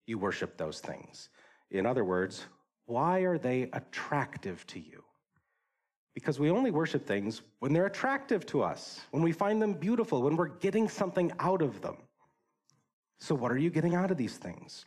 you 0.06 0.18
worship 0.18 0.56
those 0.56 0.80
things. 0.80 1.28
In 1.70 1.86
other 1.86 2.04
words, 2.04 2.44
why 2.86 3.20
are 3.20 3.38
they 3.38 3.68
attractive 3.72 4.66
to 4.68 4.80
you? 4.80 5.02
Because 6.16 6.40
we 6.40 6.50
only 6.50 6.70
worship 6.70 7.06
things 7.06 7.42
when 7.58 7.74
they're 7.74 7.84
attractive 7.84 8.46
to 8.46 8.62
us, 8.62 9.02
when 9.10 9.22
we 9.22 9.32
find 9.32 9.60
them 9.60 9.74
beautiful, 9.74 10.22
when 10.22 10.34
we're 10.34 10.48
getting 10.48 10.88
something 10.88 11.30
out 11.40 11.60
of 11.60 11.82
them. 11.82 11.98
So, 13.18 13.34
what 13.34 13.52
are 13.52 13.58
you 13.58 13.68
getting 13.68 13.94
out 13.94 14.10
of 14.10 14.16
these 14.16 14.38
things? 14.38 14.86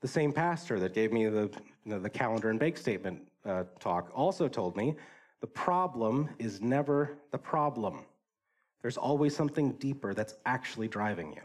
The 0.00 0.08
same 0.08 0.32
pastor 0.32 0.80
that 0.80 0.94
gave 0.94 1.12
me 1.12 1.26
the, 1.26 1.50
you 1.84 1.90
know, 1.90 1.98
the 1.98 2.08
calendar 2.08 2.48
and 2.48 2.58
bake 2.58 2.78
statement 2.78 3.20
uh, 3.44 3.64
talk 3.78 4.10
also 4.14 4.48
told 4.48 4.74
me 4.74 4.96
the 5.42 5.46
problem 5.46 6.30
is 6.38 6.62
never 6.62 7.18
the 7.30 7.38
problem. 7.38 8.06
There's 8.80 8.96
always 8.96 9.36
something 9.36 9.72
deeper 9.72 10.14
that's 10.14 10.34
actually 10.46 10.88
driving 10.88 11.34
you. 11.34 11.42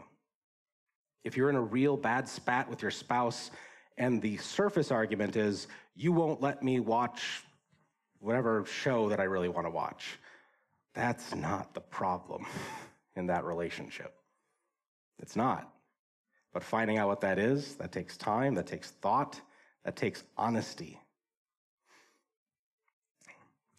If 1.24 1.36
you're 1.36 1.50
in 1.50 1.56
a 1.56 1.60
real 1.60 1.98
bad 1.98 2.26
spat 2.26 2.70
with 2.70 2.80
your 2.80 2.90
spouse, 2.90 3.50
and 3.98 4.22
the 4.22 4.38
surface 4.38 4.90
argument 4.90 5.36
is, 5.36 5.66
you 5.94 6.10
won't 6.10 6.40
let 6.40 6.62
me 6.62 6.80
watch 6.80 7.44
whatever 8.20 8.64
show 8.64 9.08
that 9.08 9.20
I 9.20 9.24
really 9.24 9.48
want 9.48 9.66
to 9.66 9.70
watch, 9.70 10.18
that's 10.94 11.34
not 11.34 11.74
the 11.74 11.80
problem 11.80 12.46
in 13.16 13.26
that 13.26 13.44
relationship. 13.44 14.14
It's 15.18 15.36
not. 15.36 15.72
But 16.52 16.62
finding 16.62 16.98
out 16.98 17.08
what 17.08 17.20
that 17.20 17.38
is, 17.38 17.76
that 17.76 17.92
takes 17.92 18.16
time, 18.16 18.54
that 18.54 18.66
takes 18.66 18.90
thought, 18.90 19.40
that 19.84 19.96
takes 19.96 20.24
honesty. 20.36 20.98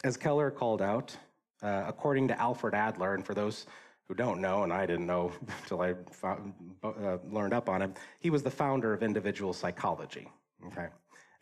As 0.04 0.18
Keller 0.18 0.50
called 0.50 0.82
out, 0.82 1.16
uh, 1.62 1.84
according 1.88 2.28
to 2.30 2.40
Alfred 2.40 2.74
Adler, 2.74 3.14
and 3.14 3.26
for 3.26 3.34
those 3.34 3.68
who 4.08 4.16
don't 4.16 4.42
know, 4.42 4.64
and 4.64 4.74
I 4.74 4.86
didn't 4.86 5.06
know 5.06 5.32
until 5.62 5.82
I 5.82 5.96
found, 6.12 6.54
uh, 6.84 7.18
learned 7.30 7.54
up 7.54 7.70
on 7.70 7.82
him, 7.82 7.94
he 8.20 8.30
was 8.30 8.42
the 8.42 8.52
founder 8.52 8.94
of 8.94 9.04
individual 9.04 9.54
psychology. 9.54 10.28
Okay. 10.68 10.88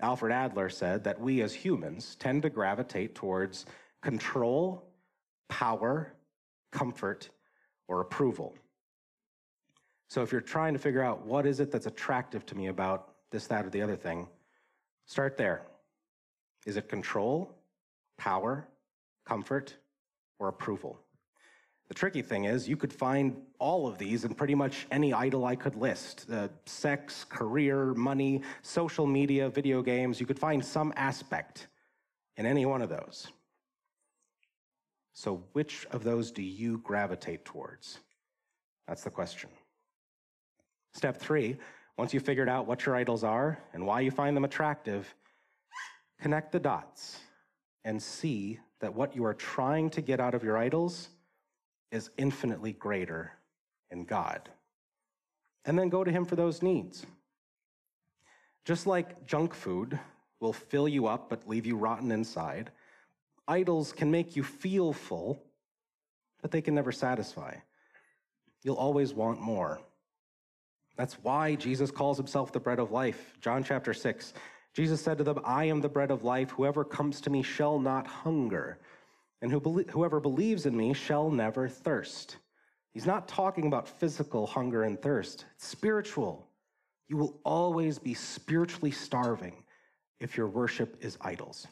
Alfred 0.02 0.32
Adler 0.32 0.70
said 0.70 1.04
that 1.04 1.20
we 1.20 1.42
as 1.42 1.54
humans 1.54 2.16
tend 2.16 2.42
to 2.44 2.50
gravitate 2.50 3.16
towards 3.16 3.66
control, 4.02 4.84
power, 5.50 6.14
comfort, 6.72 7.30
or 7.88 8.02
approval. 8.02 8.56
So 10.08 10.22
if 10.22 10.32
you're 10.32 10.42
trying 10.42 10.74
to 10.74 10.80
figure 10.80 11.04
out 11.04 11.26
what 11.26 11.46
is 11.46 11.60
it 11.60 11.72
that's 11.72 11.86
attractive 11.86 12.46
to 12.48 12.56
me 12.56 12.68
about 12.68 13.14
this, 13.32 13.48
that, 13.48 13.66
or 13.66 13.70
the 13.70 13.82
other 13.82 13.96
thing, 13.96 14.28
start 15.06 15.38
there. 15.38 15.64
Is 16.66 16.78
it 16.78 16.88
control? 16.88 17.56
power, 18.20 18.68
comfort, 19.26 19.76
or 20.38 20.50
approval. 20.50 21.00
The 21.90 21.96
tricky 21.96 22.22
thing 22.22 22.46
is, 22.46 22.70
you 22.70 22.78
could 22.78 22.94
find 22.94 23.36
all 23.58 23.88
of 23.88 23.98
these 23.98 24.24
in 24.24 24.36
pretty 24.36 24.54
much 24.54 24.86
any 24.92 25.12
idol 25.12 25.44
I 25.44 25.56
could 25.56 25.76
list 25.76 26.28
uh, 26.32 26.48
sex, 26.66 27.26
career, 27.26 27.96
money, 27.96 28.44
social 28.62 29.08
media, 29.08 29.50
video 29.50 29.82
games. 29.82 30.20
You 30.20 30.28
could 30.28 30.38
find 30.38 30.64
some 30.64 30.94
aspect 30.96 31.68
in 32.38 32.46
any 32.46 32.68
one 32.68 32.84
of 32.84 32.90
those. 32.90 33.28
So, 35.14 35.44
which 35.54 35.88
of 35.92 36.04
those 36.04 36.32
do 36.32 36.44
you 36.44 36.78
gravitate 36.78 37.44
towards? 37.44 38.00
That's 38.88 39.04
the 39.04 39.10
question. 39.10 39.50
Step 40.94 41.20
three 41.20 41.58
once 41.98 42.14
you've 42.14 42.24
figured 42.24 42.48
out 42.48 42.68
what 42.68 42.86
your 42.86 42.96
idols 42.96 43.24
are 43.24 43.60
and 43.74 43.86
why 43.86 44.00
you 44.00 44.12
find 44.12 44.38
them 44.38 44.46
attractive, 44.46 45.14
connect 46.22 46.52
the 46.52 46.60
dots 46.60 47.20
and 47.84 48.02
see 48.02 48.60
that 48.80 48.94
what 48.94 49.16
you 49.16 49.26
are 49.26 49.34
trying 49.34 49.90
to 49.90 50.02
get 50.02 50.20
out 50.20 50.34
of 50.34 50.44
your 50.44 50.58
idols 50.58 51.10
is 51.92 52.10
infinitely 52.18 52.74
greater 52.74 53.32
in 53.92 54.06
God. 54.06 54.50
And 55.66 55.78
then 55.78 55.90
go 55.90 56.04
to 56.04 56.12
Him 56.12 56.26
for 56.26 56.36
those 56.36 56.62
needs. 56.62 57.06
Just 58.66 58.88
like 58.88 59.26
junk 59.26 59.54
food 59.54 60.00
will 60.40 60.54
fill 60.54 60.88
you 60.88 61.08
up 61.08 61.30
but 61.30 61.48
leave 61.48 61.66
you 61.66 61.76
rotten 61.76 62.12
inside, 62.12 62.72
idols 63.48 63.92
can 63.92 64.12
make 64.12 64.36
you 64.36 64.44
feel 64.44 64.94
full, 64.94 65.42
but 66.42 66.52
they 66.52 66.62
can 66.62 66.76
never 66.76 66.92
satisfy. 66.92 67.56
You'll 68.64 68.76
always 68.76 69.14
want 69.14 69.42
more. 69.42 69.82
That's 70.98 71.16
why 71.24 71.56
Jesus 71.56 71.92
calls 71.92 72.18
himself 72.18 72.52
the 72.52 72.60
bread 72.60 72.80
of 72.80 72.92
life. 72.92 73.38
John 73.40 73.64
chapter 73.64 73.94
6. 73.94 74.34
Jesus 74.74 75.02
said 75.02 75.18
to 75.18 75.24
them, 75.24 75.40
I 75.44 75.66
am 75.66 75.82
the 75.82 75.90
bread 75.90 76.12
of 76.12 76.24
life. 76.24 76.52
Whoever 76.52 76.84
comes 76.84 77.22
to 77.22 77.30
me 77.30 77.42
shall 77.42 77.80
not 77.80 78.06
hunger, 78.06 78.80
and 79.42 79.52
whoever 79.52 80.20
believes 80.20 80.66
in 80.66 80.76
me 80.76 80.94
shall 80.94 81.30
never 81.30 81.68
thirst. 81.68 82.38
He's 82.94 83.06
not 83.06 83.28
talking 83.28 83.68
about 83.68 83.88
physical 83.88 84.46
hunger 84.48 84.84
and 84.84 85.02
thirst, 85.02 85.46
it's 85.56 85.68
spiritual. 85.68 86.48
You 87.08 87.18
will 87.18 87.40
always 87.44 87.98
be 87.98 88.14
spiritually 88.14 88.92
starving 88.92 89.64
if 90.20 90.38
your 90.38 90.48
worship 90.48 90.98
is 91.02 91.18
idols. 91.22 91.66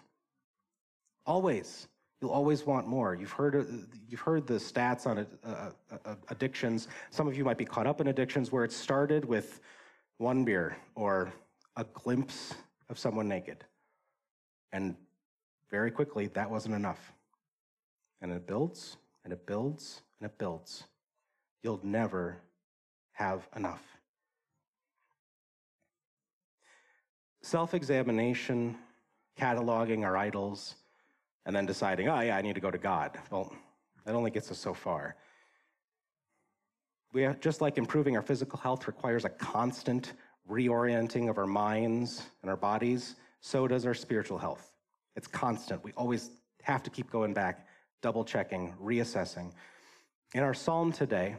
Always. 1.26 1.88
You'll 2.20 2.32
always 2.32 2.66
want 2.66 2.88
more. 2.88 3.14
You've 3.14 3.32
heard, 3.32 3.86
you've 4.08 4.22
heard 4.22 4.48
the 4.48 4.56
stats 4.56 5.06
on 5.06 5.28
uh, 5.44 5.70
uh, 6.04 6.16
addictions. 6.30 6.88
Some 7.12 7.28
of 7.28 7.38
you 7.38 7.46
might 7.46 7.60
be 7.60 7.66
caught 7.66 7.86
up 7.86 8.02
in 8.02 8.08
addictions 8.08 8.52
where 8.52 8.64
it 8.64 8.72
started 8.72 9.24
with 9.24 9.60
one 10.18 10.44
beer 10.44 10.78
or 10.96 11.32
a 11.76 11.84
glimpse 11.84 12.56
of 12.90 12.98
someone 12.98 13.28
naked. 13.28 13.64
And 14.72 14.96
very 15.70 15.92
quickly, 15.92 16.28
that 16.28 16.50
wasn't 16.50 16.74
enough. 16.74 17.14
And 18.22 18.32
it 18.32 18.48
builds, 18.48 18.98
and 19.24 19.32
it 19.32 19.46
builds, 19.46 20.02
and 20.20 20.30
it 20.30 20.38
builds. 20.38 20.86
You'll 21.64 21.80
never 21.84 22.38
have 23.12 23.48
enough. 23.56 23.84
Self 27.42 27.74
examination, 27.74 28.78
cataloging 29.40 30.04
our 30.04 30.18
idols, 30.18 30.76
and 31.46 31.56
then 31.56 31.66
deciding, 31.66 32.10
oh, 32.10 32.20
yeah, 32.20 32.36
I 32.36 32.42
need 32.42 32.56
to 32.56 32.62
go 32.62 32.72
to 32.72 32.78
God. 32.78 33.18
Well, 33.32 33.54
that 34.06 34.16
only 34.16 34.32
gets 34.32 34.52
us 34.52 34.58
so 34.58 34.74
far. 34.74 35.16
We 37.14 37.22
have, 37.24 37.40
just 37.40 37.62
like 37.62 37.78
improving 37.78 38.16
our 38.16 38.22
physical 38.22 38.60
health 38.60 38.88
requires 38.88 39.26
a 39.26 39.30
constant 39.30 40.14
reorienting 40.50 41.30
of 41.30 41.38
our 41.38 41.46
minds 41.46 42.24
and 42.42 42.50
our 42.50 42.58
bodies, 42.58 43.16
so 43.42 43.68
does 43.68 43.86
our 43.86 43.94
spiritual 43.94 44.38
health. 44.38 44.74
It's 45.16 45.28
constant. 45.28 45.84
We 45.84 45.92
always 45.94 46.32
have 46.64 46.84
to 46.84 46.90
keep 46.90 47.10
going 47.10 47.34
back, 47.34 47.67
double 48.02 48.24
checking, 48.24 48.74
reassessing. 48.82 49.52
In 50.34 50.44
our 50.44 50.54
psalm 50.54 50.92
today, 50.92 51.36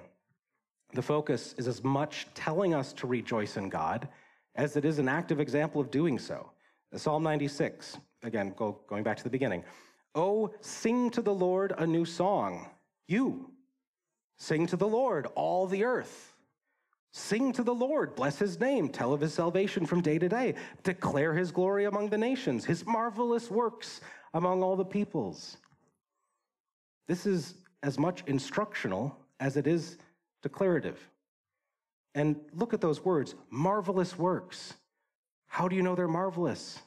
the 0.94 1.03
focus 1.03 1.55
is 1.59 1.68
as 1.68 1.85
much 1.85 2.27
telling 2.35 2.75
us 2.75 2.92
to 2.94 3.07
rejoice 3.07 3.57
in 3.57 3.68
God 3.68 4.09
as 4.55 4.77
it 4.77 4.85
is 4.85 4.99
an 4.99 5.09
active 5.09 5.40
example 5.40 5.81
of 5.81 5.90
doing 5.90 6.18
so. 6.18 6.51
Psalm 6.94 7.23
96, 7.23 7.99
again, 8.23 8.55
go, 8.57 8.79
going 8.88 9.03
back 9.03 9.16
to 9.18 9.25
the 9.25 9.31
beginning. 9.31 9.62
Oh, 10.14 10.53
sing 10.61 11.11
to 11.11 11.23
the 11.23 11.35
Lord 11.35 11.75
a 11.77 11.87
new 11.87 12.05
song. 12.05 12.66
You, 13.07 13.51
sing 14.37 14.66
to 14.68 14.77
the 14.77 14.88
Lord, 14.88 15.27
all 15.35 15.66
the 15.66 15.85
earth. 15.85 16.35
Sing 17.12 17.53
to 17.53 17.62
the 17.62 17.75
Lord, 17.75 18.14
bless 18.14 18.38
his 18.38 18.61
name, 18.61 18.88
tell 18.88 19.12
of 19.12 19.21
his 19.21 19.33
salvation 19.33 19.87
from 19.87 20.03
day 20.03 20.18
to 20.18 20.29
day, 20.29 20.55
declare 20.83 21.35
his 21.35 21.51
glory 21.51 21.85
among 21.85 22.11
the 22.11 22.18
nations, 22.18 22.64
his 22.64 22.87
marvelous 22.87 23.51
works 23.51 24.01
among 24.35 24.62
all 24.62 24.77
the 24.77 24.85
peoples. 24.85 25.57
This 27.09 27.27
is 27.27 27.55
as 27.83 27.99
much 27.99 28.23
instructional 28.27 29.16
as 29.40 29.57
it 29.57 29.66
is 29.66 29.99
declarative. 30.42 30.99
And 32.14 32.37
look 32.53 32.75
at 32.75 32.81
those 32.81 33.05
words 33.05 33.35
marvelous 33.51 34.18
works. 34.18 34.75
How 35.47 35.66
do 35.66 35.75
you 35.75 35.83
know 35.83 35.94
they're 35.94 36.09
marvelous? 36.09 36.79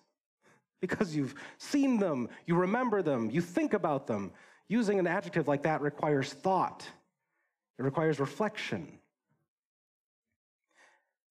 because 0.81 1.15
you've 1.15 1.35
seen 1.57 1.97
them, 1.97 2.27
you 2.45 2.55
remember 2.55 3.01
them, 3.01 3.29
you 3.29 3.39
think 3.39 3.73
about 3.73 4.07
them. 4.07 4.31
Using 4.67 4.99
an 4.99 5.07
adjective 5.07 5.47
like 5.47 5.63
that 5.63 5.81
requires 5.81 6.33
thought, 6.33 6.87
it 7.77 7.83
requires 7.83 8.19
reflection. 8.19 8.99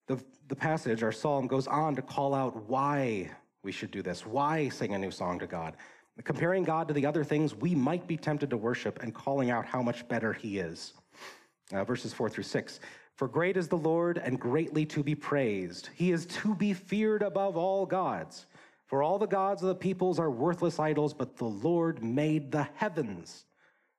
The, 0.06 0.22
the 0.48 0.56
passage, 0.56 1.02
our 1.02 1.12
psalm, 1.12 1.46
goes 1.46 1.66
on 1.66 1.96
to 1.96 2.02
call 2.02 2.34
out 2.34 2.68
why 2.68 3.30
we 3.62 3.72
should 3.72 3.90
do 3.90 4.02
this, 4.02 4.26
why 4.26 4.68
sing 4.68 4.94
a 4.94 4.98
new 4.98 5.10
song 5.10 5.38
to 5.38 5.46
God. 5.46 5.76
Comparing 6.24 6.64
God 6.64 6.88
to 6.88 6.94
the 6.94 7.06
other 7.06 7.24
things 7.24 7.54
we 7.54 7.74
might 7.74 8.06
be 8.06 8.16
tempted 8.16 8.50
to 8.50 8.56
worship 8.56 9.02
and 9.02 9.14
calling 9.14 9.50
out 9.50 9.64
how 9.64 9.82
much 9.82 10.06
better 10.08 10.32
He 10.32 10.58
is. 10.58 10.92
Uh, 11.72 11.84
verses 11.84 12.12
four 12.12 12.28
through 12.28 12.44
six. 12.44 12.80
For 13.16 13.28
great 13.28 13.56
is 13.56 13.68
the 13.68 13.76
Lord 13.76 14.18
and 14.18 14.40
greatly 14.40 14.86
to 14.86 15.02
be 15.02 15.14
praised. 15.14 15.90
He 15.94 16.10
is 16.10 16.26
to 16.26 16.54
be 16.54 16.72
feared 16.72 17.22
above 17.22 17.56
all 17.56 17.86
gods. 17.86 18.46
For 18.86 19.02
all 19.02 19.18
the 19.18 19.26
gods 19.26 19.62
of 19.62 19.68
the 19.68 19.74
peoples 19.74 20.18
are 20.18 20.30
worthless 20.30 20.78
idols, 20.78 21.14
but 21.14 21.36
the 21.36 21.44
Lord 21.44 22.02
made 22.02 22.50
the 22.50 22.66
heavens. 22.74 23.44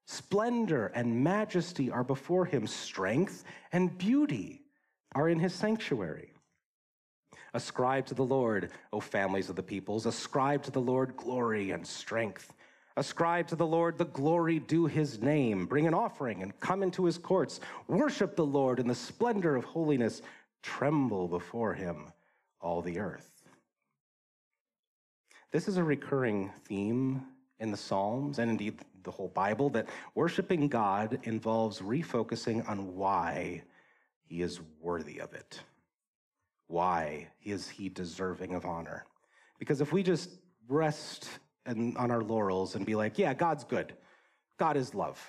Splendor 0.06 0.88
and 0.88 1.24
majesty 1.24 1.89
are 1.89 2.04
before 2.04 2.45
him, 2.45 2.67
strength 2.67 3.45
and 3.71 3.97
beauty 3.97 4.63
are 5.15 5.30
in 5.30 5.39
his 5.39 5.54
sanctuary. 5.54 6.34
Ascribe 7.53 8.05
to 8.07 8.13
the 8.13 8.23
Lord, 8.23 8.71
O 8.93 8.99
families 8.99 9.49
of 9.49 9.55
the 9.55 9.63
peoples, 9.63 10.05
ascribe 10.05 10.63
to 10.63 10.71
the 10.71 10.79
Lord 10.79 11.15
glory 11.17 11.71
and 11.71 11.85
strength. 11.85 12.53
Ascribe 12.97 13.47
to 13.47 13.55
the 13.55 13.65
Lord 13.65 13.97
the 13.97 14.05
glory 14.05 14.59
due 14.59 14.85
his 14.85 15.21
name. 15.21 15.65
Bring 15.65 15.87
an 15.87 15.93
offering 15.93 16.43
and 16.43 16.57
come 16.59 16.83
into 16.83 17.05
his 17.05 17.17
courts. 17.17 17.59
Worship 17.87 18.35
the 18.35 18.45
Lord 18.45 18.79
in 18.79 18.87
the 18.87 18.95
splendor 18.95 19.55
of 19.55 19.65
holiness. 19.65 20.21
Tremble 20.61 21.27
before 21.27 21.73
him, 21.73 22.11
all 22.59 22.81
the 22.81 22.99
earth. 22.99 23.29
This 25.51 25.67
is 25.67 25.77
a 25.77 25.83
recurring 25.83 26.51
theme 26.65 27.25
in 27.59 27.71
the 27.71 27.77
Psalms 27.77 28.39
and 28.39 28.49
indeed 28.49 28.79
the 29.03 29.11
whole 29.11 29.29
Bible 29.29 29.69
that 29.71 29.87
worshiping 30.15 30.67
God 30.67 31.19
involves 31.23 31.79
refocusing 31.79 32.67
on 32.69 32.95
why 32.95 33.63
he 34.23 34.41
is 34.41 34.61
worthy 34.79 35.19
of 35.19 35.33
it. 35.33 35.59
Why 36.71 37.27
is 37.43 37.67
he 37.67 37.89
deserving 37.89 38.55
of 38.55 38.65
honor? 38.65 39.05
Because 39.60 39.81
if 39.81 39.91
we 39.91 40.03
just 40.03 40.29
rest 40.69 41.27
on 41.67 41.97
our 41.97 42.21
laurels 42.21 42.75
and 42.75 42.86
be 42.86 42.95
like, 42.95 43.17
yeah, 43.17 43.34
God's 43.34 43.65
good, 43.65 43.93
God 44.57 44.77
is 44.77 44.95
love, 44.95 45.19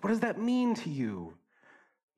what 0.00 0.08
does 0.08 0.20
that 0.20 0.40
mean 0.40 0.74
to 0.76 0.88
you? 0.88 1.34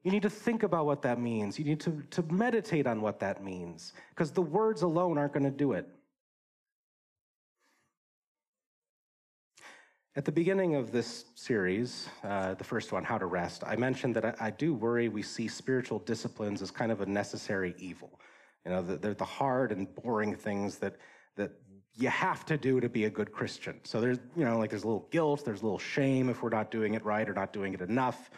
You 0.05 0.13
need 0.13 0.23
to 0.23 0.31
think 0.31 0.63
about 0.63 0.87
what 0.87 1.03
that 1.03 1.21
means. 1.21 1.59
You 1.59 1.65
need 1.65 1.81
to, 1.81 2.05
to 2.11 2.23
meditate 2.31 2.87
on 2.87 3.01
what 3.01 3.19
that 3.19 3.43
means 3.43 3.95
because 4.11 4.31
the 4.31 4.43
words 4.43 4.83
alone 4.83 5.19
aren't 5.19 5.33
going 5.33 5.43
to 5.43 5.51
do 5.51 5.73
it. 5.73 5.89
At 10.15 10.25
the 10.25 10.33
beginning 10.33 10.77
of 10.77 10.93
this 10.93 11.25
series, 11.35 12.09
uh, 12.23 12.55
the 12.55 12.65
first 12.65 12.93
one, 12.93 13.03
How 13.03 13.19
to 13.19 13.27
Rest, 13.27 13.65
I 13.67 13.75
mentioned 13.75 14.15
that 14.15 14.25
I, 14.25 14.35
I, 14.41 14.51
do 14.51 14.73
worry 14.73 15.09
we 15.09 15.23
see 15.23 15.49
spiritual 15.49 15.99
disciplines 16.01 16.63
as 16.63 16.71
kind 16.71 16.91
of 16.93 17.01
a 17.01 17.07
necessary 17.07 17.75
evil. 17.79 18.19
You 18.69 18.75
know, 18.75 18.83
they're 18.83 19.15
the 19.15 19.25
hard 19.25 19.73
and 19.73 19.89
boring 19.95 20.35
things 20.35 20.77
that, 20.81 20.97
that 21.37 21.53
you 21.95 22.11
have 22.11 22.45
to 22.45 22.59
do 22.59 22.81
to 22.81 22.89
be 22.91 23.07
a 23.07 23.11
good 23.11 23.33
Christian. 23.33 23.81
So 23.83 23.99
there's, 23.99 24.19
you 24.37 24.45
know, 24.45 24.59
like 24.59 24.69
there's 24.69 24.85
a 24.85 24.87
little 24.87 25.09
guilt, 25.11 25.43
there's 25.43 25.63
a 25.63 25.65
little 25.65 25.79
shame 25.79 26.29
if 26.29 26.43
we're 26.43 26.51
not 26.51 26.71
doing 26.71 26.93
it 26.93 27.03
right 27.03 27.27
or 27.27 27.33
not 27.33 27.55
doing 27.55 27.73
it 27.73 27.81
enough. 27.81 28.31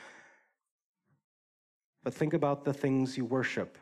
But 2.05 2.15
think 2.15 2.33
about 2.33 2.65
the 2.65 2.73
things 2.73 3.17
you 3.17 3.25
worship, 3.25 3.77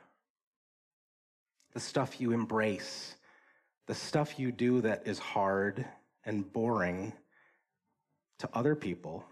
the 1.74 1.80
stuff 1.80 2.18
you 2.18 2.32
embrace, 2.32 3.16
the 3.86 3.94
stuff 3.94 4.38
you 4.38 4.50
do 4.50 4.80
that 4.80 5.06
is 5.06 5.18
hard 5.18 5.84
and 6.24 6.50
boring 6.50 7.12
to 8.38 8.48
other 8.54 8.74
people, 8.74 9.22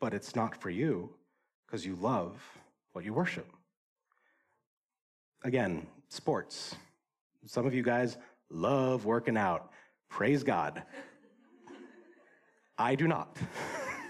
but 0.00 0.12
it's 0.12 0.36
not 0.36 0.60
for 0.60 0.68
you 0.68 1.08
because 1.66 1.86
you 1.86 1.96
love 1.96 2.38
what 2.92 3.06
you 3.06 3.14
worship. 3.14 3.50
Again, 5.44 5.86
sports. 6.08 6.74
Some 7.46 7.66
of 7.66 7.74
you 7.74 7.82
guys 7.82 8.16
love 8.50 9.04
working 9.04 9.36
out. 9.36 9.70
Praise 10.08 10.42
God. 10.42 10.82
I 12.76 12.94
do 12.94 13.08
not. 13.08 13.36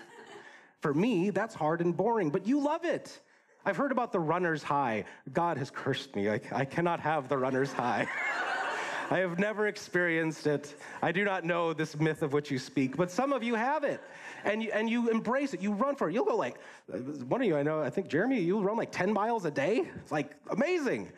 for 0.80 0.92
me, 0.92 1.30
that's 1.30 1.54
hard 1.54 1.80
and 1.80 1.96
boring, 1.96 2.30
but 2.30 2.46
you 2.46 2.60
love 2.60 2.84
it. 2.84 3.20
I've 3.64 3.76
heard 3.76 3.92
about 3.92 4.12
the 4.12 4.20
runner's 4.20 4.62
high. 4.62 5.04
God 5.32 5.58
has 5.58 5.70
cursed 5.70 6.14
me. 6.14 6.30
I, 6.30 6.40
I 6.52 6.64
cannot 6.64 7.00
have 7.00 7.28
the 7.28 7.36
runner's 7.36 7.72
high. 7.72 8.06
I 9.10 9.18
have 9.18 9.38
never 9.38 9.68
experienced 9.68 10.46
it. 10.46 10.74
I 11.02 11.12
do 11.12 11.24
not 11.24 11.44
know 11.44 11.72
this 11.72 11.98
myth 11.98 12.22
of 12.22 12.34
which 12.34 12.50
you 12.50 12.58
speak, 12.58 12.96
but 12.96 13.10
some 13.10 13.32
of 13.32 13.42
you 13.42 13.54
have 13.54 13.82
it. 13.84 14.02
And 14.44 14.62
you, 14.62 14.70
and 14.72 14.88
you 14.88 15.10
embrace 15.10 15.54
it. 15.54 15.62
You 15.62 15.72
run 15.72 15.96
for 15.96 16.10
it. 16.10 16.14
You'll 16.14 16.26
go 16.26 16.36
like, 16.36 16.56
uh, 16.92 16.98
one 16.98 17.40
of 17.40 17.46
you, 17.46 17.56
I 17.56 17.62
know, 17.62 17.80
I 17.80 17.90
think 17.90 18.08
Jeremy, 18.08 18.40
you'll 18.40 18.62
run 18.62 18.76
like 18.76 18.92
10 18.92 19.12
miles 19.12 19.46
a 19.46 19.50
day. 19.50 19.84
It's 19.96 20.12
like 20.12 20.32
amazing. 20.50 21.10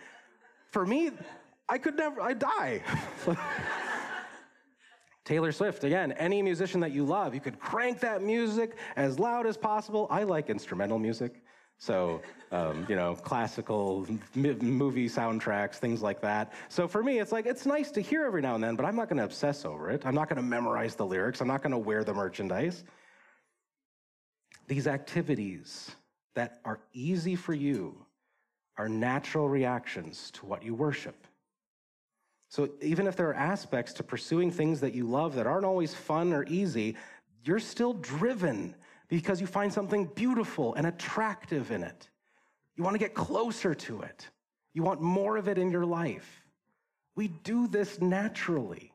For 0.71 0.87
me, 0.87 1.11
I 1.69 1.79
could 1.79 1.97
never, 1.97 2.21
I 2.21 2.35
die. 2.35 2.83
Taylor 5.25 5.53
Swift, 5.53 5.85
again, 5.85 6.13
any 6.13 6.43
musician 6.43 6.81
that 6.81 6.93
you 6.93 7.05
love, 7.05 7.35
you 7.35 7.41
could 7.41 7.61
crank 7.61 8.01
that 8.01 8.23
music 8.23 8.77
as 8.97 9.19
loud 9.19 9.47
as 9.47 9.57
possible. 9.57 10.07
I 10.11 10.25
like 10.25 10.51
instrumental 10.51 10.99
music. 10.99 11.43
So, 11.79 12.21
um, 12.53 12.85
you 12.89 12.97
know, 12.97 13.15
classical 13.15 14.07
movie 14.35 15.09
soundtracks, 15.09 15.77
things 15.77 16.03
like 16.03 16.21
that. 16.21 16.53
So 16.69 16.87
for 16.87 17.03
me, 17.03 17.21
it's 17.21 17.33
like, 17.33 17.47
it's 17.47 17.65
nice 17.65 17.91
to 17.93 18.01
hear 18.01 18.25
every 18.25 18.43
now 18.43 18.55
and 18.55 18.63
then, 18.63 18.77
but 18.77 18.85
I'm 18.85 18.97
not 18.97 19.09
going 19.09 19.17
to 19.17 19.25
obsess 19.25 19.65
over 19.65 19.91
it. 19.91 20.05
I'm 20.05 20.15
not 20.15 20.29
going 20.29 20.37
to 20.37 20.43
memorize 20.43 20.95
the 20.95 21.07
lyrics. 21.07 21.41
I'm 21.41 21.49
not 21.49 21.63
going 21.63 21.73
to 21.73 21.79
wear 21.79 22.05
the 22.05 22.13
merchandise. 22.13 22.85
These 24.69 24.87
activities 24.87 25.91
that 26.35 26.61
are 26.65 26.81
easy 26.93 27.35
for 27.35 27.55
you 27.55 28.05
are 28.77 28.89
natural 28.89 29.49
reactions 29.49 30.31
to 30.33 30.47
what 30.47 30.63
you 30.63 30.75
worship. 30.75 31.27
So 32.49 32.71
even 32.83 33.07
if 33.07 33.17
there 33.17 33.29
are 33.29 33.35
aspects 33.35 33.93
to 33.95 34.03
pursuing 34.03 34.51
things 34.51 34.81
that 34.81 34.95
you 34.95 35.07
love 35.07 35.35
that 35.37 35.47
aren't 35.47 35.65
always 35.65 35.95
fun 35.95 36.33
or 36.33 36.45
easy, 36.49 36.97
you're 37.45 37.61
still 37.61 37.93
driven 37.95 38.75
because 39.09 39.41
you 39.41 39.47
find 39.47 39.73
something 39.73 40.07
beautiful 40.07 40.75
and 40.75 40.87
attractive 40.87 41.71
in 41.71 41.83
it. 41.83 42.09
You 42.77 42.85
want 42.85 42.95
to 42.95 42.99
get 42.99 43.15
closer 43.15 43.75
to 43.75 44.03
it. 44.03 44.29
You 44.73 44.83
want 44.83 45.01
more 45.01 45.37
of 45.37 45.49
it 45.49 45.59
in 45.59 45.71
your 45.71 45.85
life. 45.85 46.45
We 47.15 47.29
do 47.29 47.67
this 47.67 48.01
naturally. 48.01 48.93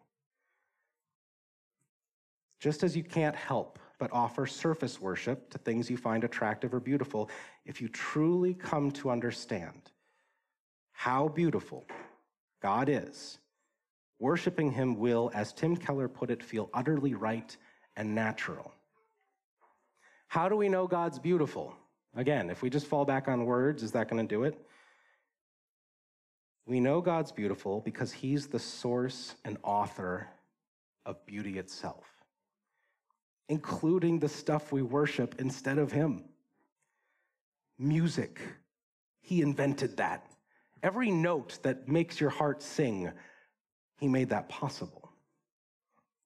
Just 2.59 2.83
as 2.83 2.95
you 2.95 3.03
can't 3.03 3.35
help 3.35 3.79
but 3.99 4.11
offer 4.11 4.45
surface 4.45 4.99
worship 4.99 5.49
to 5.49 5.57
things 5.57 5.89
you 5.89 5.97
find 5.97 6.23
attractive 6.23 6.73
or 6.73 6.79
beautiful, 6.79 7.29
if 7.65 7.81
you 7.81 7.87
truly 7.87 8.53
come 8.53 8.91
to 8.91 9.09
understand 9.09 9.91
how 10.91 11.27
beautiful 11.27 11.85
God 12.61 12.89
is, 12.89 13.37
worshiping 14.19 14.71
Him 14.71 14.95
will, 14.97 15.31
as 15.33 15.53
Tim 15.53 15.75
Keller 15.75 16.07
put 16.07 16.29
it, 16.29 16.43
feel 16.43 16.69
utterly 16.73 17.13
right 17.13 17.55
and 17.95 18.15
natural. 18.15 18.73
How 20.27 20.49
do 20.49 20.55
we 20.55 20.69
know 20.69 20.87
God's 20.87 21.19
beautiful? 21.19 21.75
Again, 22.15 22.49
if 22.49 22.61
we 22.61 22.69
just 22.69 22.87
fall 22.87 23.05
back 23.05 23.27
on 23.27 23.45
words, 23.45 23.83
is 23.83 23.91
that 23.91 24.09
going 24.09 24.25
to 24.25 24.35
do 24.35 24.43
it? 24.43 24.59
We 26.65 26.79
know 26.79 27.01
God's 27.01 27.31
beautiful 27.31 27.81
because 27.81 28.11
He's 28.11 28.47
the 28.47 28.59
source 28.59 29.35
and 29.45 29.57
author 29.63 30.27
of 31.05 31.23
beauty 31.25 31.59
itself, 31.59 32.05
including 33.49 34.19
the 34.19 34.29
stuff 34.29 34.71
we 34.71 34.81
worship 34.81 35.35
instead 35.39 35.77
of 35.77 35.91
Him. 35.91 36.23
Music, 37.77 38.41
He 39.21 39.41
invented 39.41 39.97
that. 39.97 40.27
Every 40.83 41.11
note 41.11 41.59
that 41.63 41.87
makes 41.87 42.19
your 42.19 42.29
heart 42.29 42.61
sing, 42.61 43.11
He 43.97 44.07
made 44.07 44.29
that 44.29 44.49
possible. 44.49 45.11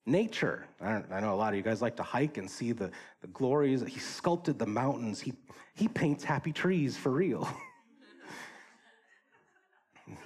Nature. 0.05 0.65
I, 0.81 1.03
I, 1.11 1.19
know 1.19 1.33
a 1.33 1.35
lot 1.35 1.53
of 1.53 1.57
you 1.57 1.61
guys 1.61 1.81
like 1.81 1.95
to 1.97 2.03
hike 2.03 2.37
and 2.37 2.49
see 2.49 2.71
the, 2.71 2.89
the 3.21 3.27
glories. 3.27 3.83
He 3.83 3.99
sculpted 3.99 4.57
the 4.57 4.65
mountains. 4.65 5.21
He, 5.21 5.33
he 5.75 5.87
paints 5.87 6.23
happy 6.23 6.51
trees 6.51 6.97
for 6.97 7.11
real. 7.11 7.47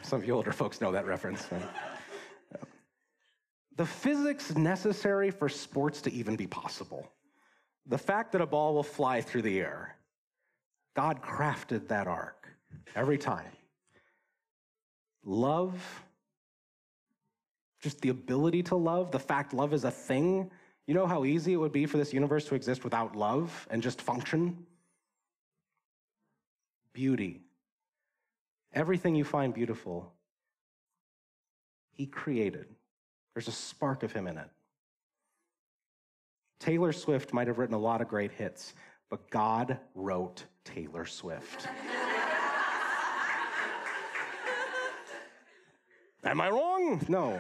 Some 0.02 0.22
of 0.22 0.28
you 0.28 0.34
older 0.34 0.54
folks 0.54 0.80
know 0.80 0.92
that 0.94 1.06
reference. 1.06 1.48
The 3.76 3.86
physics 3.86 4.56
necessary 4.56 5.32
for 5.32 5.50
sports 5.50 6.02
to 6.04 6.14
even 6.14 6.36
be 6.36 6.48
possible, 6.48 7.12
the 7.88 7.98
fact 7.98 8.32
that 8.34 8.42
a 8.42 8.46
ball 8.46 8.76
will 8.76 8.84
fly 8.84 9.22
through 9.22 9.42
the 9.42 9.60
air, 9.60 9.96
God 10.96 11.22
crafted 11.22 11.88
that 11.88 12.08
arc 12.08 12.48
every 12.96 13.18
time. 13.18 13.52
Love 15.26 16.04
just 17.84 18.00
the 18.00 18.10
ability 18.10 18.64
to 18.64 18.76
love, 18.76 19.12
the 19.12 19.20
fact 19.20 19.54
love 19.54 19.74
is 19.74 19.84
a 19.84 19.92
thing. 19.92 20.50
You 20.88 20.94
know 20.94 21.06
how 21.06 21.26
easy 21.26 21.52
it 21.52 21.58
would 21.58 21.74
be 21.74 21.86
for 21.86 21.98
this 21.98 22.14
universe 22.14 22.46
to 22.46 22.56
exist 22.56 22.86
without 22.86 23.14
love 23.14 23.68
and 23.70 23.84
just 23.84 24.02
function? 24.02 24.66
Beauty. 26.94 27.42
Everything 28.74 29.16
you 29.16 29.26
find 29.26 29.54
beautiful, 29.54 30.14
He 31.92 32.06
created. 32.06 32.68
There's 33.34 33.48
a 33.48 33.52
spark 33.52 34.04
of 34.04 34.12
Him 34.12 34.28
in 34.28 34.38
it. 34.38 34.50
Taylor 36.60 36.94
Swift 36.94 37.34
might 37.34 37.48
have 37.48 37.58
written 37.58 37.76
a 37.76 37.80
lot 37.80 38.02
of 38.02 38.08
great 38.08 38.32
hits, 38.32 38.74
but 39.10 39.30
God 39.30 39.78
wrote 39.96 40.46
Taylor 40.64 41.06
Swift. 41.06 41.68
Am 46.24 46.40
I 46.40 46.50
wrong? 46.50 47.02
No. 47.10 47.40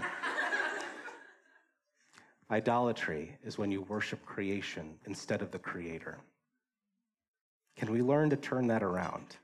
Idolatry 2.51 3.37
is 3.43 3.57
when 3.57 3.71
you 3.71 3.83
worship 3.83 4.25
creation 4.25 4.95
instead 5.05 5.41
of 5.41 5.51
the 5.51 5.59
creator. 5.59 6.19
Can 7.77 7.91
we 7.91 8.01
learn 8.01 8.29
to 8.29 8.35
turn 8.35 8.67
that 8.67 8.83
around? 8.83 9.37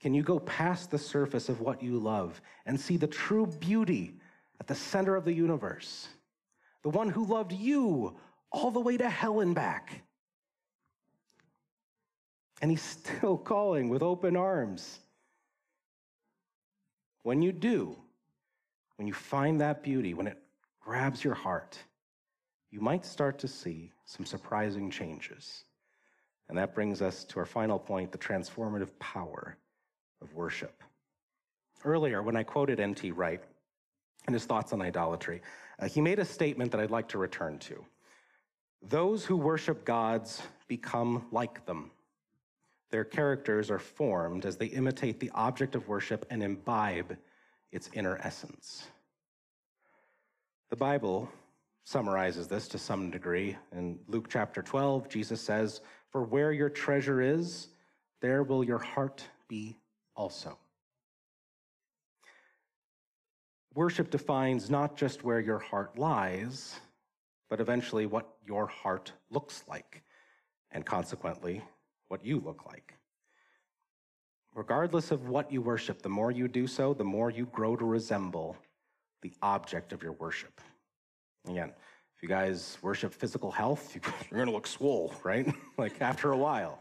Can 0.00 0.12
you 0.12 0.22
go 0.22 0.38
past 0.38 0.90
the 0.90 0.98
surface 0.98 1.48
of 1.48 1.60
what 1.60 1.82
you 1.82 1.98
love 1.98 2.40
and 2.66 2.78
see 2.78 2.98
the 2.98 3.06
true 3.06 3.46
beauty 3.46 4.20
at 4.60 4.66
the 4.66 4.74
center 4.74 5.16
of 5.16 5.24
the 5.24 5.32
universe? 5.32 6.08
The 6.82 6.90
one 6.90 7.08
who 7.08 7.24
loved 7.24 7.52
you 7.52 8.16
all 8.50 8.70
the 8.70 8.80
way 8.80 8.96
to 8.96 9.08
hell 9.08 9.40
and 9.40 9.54
back. 9.54 10.02
And 12.62 12.70
he's 12.70 12.82
still 12.82 13.36
calling 13.36 13.88
with 13.88 14.02
open 14.02 14.36
arms. 14.36 15.00
When 17.22 17.42
you 17.42 17.52
do, 17.52 17.96
when 18.96 19.08
you 19.08 19.14
find 19.14 19.60
that 19.60 19.82
beauty, 19.82 20.14
when 20.14 20.26
it 20.26 20.38
grabs 20.80 21.24
your 21.24 21.34
heart, 21.34 21.78
you 22.70 22.80
might 22.80 23.04
start 23.04 23.38
to 23.40 23.48
see 23.48 23.90
some 24.04 24.26
surprising 24.26 24.90
changes. 24.90 25.64
And 26.48 26.58
that 26.58 26.74
brings 26.74 27.00
us 27.00 27.24
to 27.24 27.38
our 27.38 27.46
final 27.46 27.78
point 27.78 28.12
the 28.12 28.18
transformative 28.18 28.90
power 28.98 29.56
of 30.20 30.34
worship. 30.34 30.82
Earlier, 31.84 32.22
when 32.22 32.36
I 32.36 32.42
quoted 32.42 32.80
N.T. 32.80 33.12
Wright 33.12 33.42
and 34.26 34.34
his 34.34 34.44
thoughts 34.44 34.72
on 34.72 34.80
idolatry, 34.80 35.42
uh, 35.78 35.88
he 35.88 36.00
made 36.00 36.18
a 36.18 36.24
statement 36.24 36.70
that 36.72 36.80
I'd 36.80 36.90
like 36.90 37.08
to 37.08 37.18
return 37.18 37.58
to. 37.60 37.84
Those 38.82 39.24
who 39.24 39.36
worship 39.36 39.84
gods 39.84 40.42
become 40.68 41.26
like 41.30 41.64
them. 41.66 41.90
Their 42.90 43.04
characters 43.04 43.70
are 43.70 43.78
formed 43.78 44.46
as 44.46 44.56
they 44.56 44.66
imitate 44.66 45.18
the 45.18 45.30
object 45.34 45.74
of 45.74 45.88
worship 45.88 46.26
and 46.30 46.42
imbibe 46.42 47.16
its 47.72 47.90
inner 47.92 48.18
essence. 48.22 48.86
The 50.70 50.76
Bible 50.76 51.30
summarizes 51.84 52.48
this 52.48 52.68
to 52.68 52.78
some 52.78 53.10
degree. 53.10 53.56
In 53.72 53.98
Luke 54.08 54.28
chapter 54.28 54.62
12, 54.62 55.08
Jesus 55.08 55.40
says, 55.40 55.80
For 56.10 56.22
where 56.22 56.52
your 56.52 56.70
treasure 56.70 57.20
is, 57.20 57.68
there 58.20 58.42
will 58.42 58.64
your 58.64 58.78
heart 58.78 59.24
be 59.48 59.76
also. 60.16 60.58
Worship 63.74 64.10
defines 64.10 64.70
not 64.70 64.96
just 64.96 65.24
where 65.24 65.40
your 65.40 65.58
heart 65.58 65.98
lies, 65.98 66.78
but 67.50 67.60
eventually 67.60 68.06
what 68.06 68.28
your 68.46 68.66
heart 68.66 69.12
looks 69.30 69.64
like, 69.68 70.02
and 70.70 70.86
consequently, 70.86 71.60
what 72.08 72.24
you 72.24 72.38
look 72.38 72.66
like. 72.66 72.94
Regardless 74.54 75.10
of 75.10 75.28
what 75.28 75.50
you 75.50 75.60
worship, 75.60 76.02
the 76.02 76.08
more 76.08 76.30
you 76.30 76.46
do 76.46 76.68
so, 76.68 76.94
the 76.94 77.02
more 77.02 77.30
you 77.30 77.46
grow 77.46 77.74
to 77.74 77.84
resemble 77.84 78.56
the 79.22 79.32
object 79.42 79.92
of 79.92 80.02
your 80.04 80.12
worship. 80.12 80.60
Again, 81.48 81.72
if 82.16 82.22
you 82.22 82.28
guys 82.28 82.78
worship 82.80 83.12
physical 83.12 83.50
health, 83.50 83.92
you're 84.30 84.38
going 84.38 84.46
to 84.46 84.52
look 84.52 84.68
swole, 84.68 85.12
right? 85.24 85.52
like 85.78 86.00
after 86.00 86.30
a 86.30 86.36
while. 86.36 86.80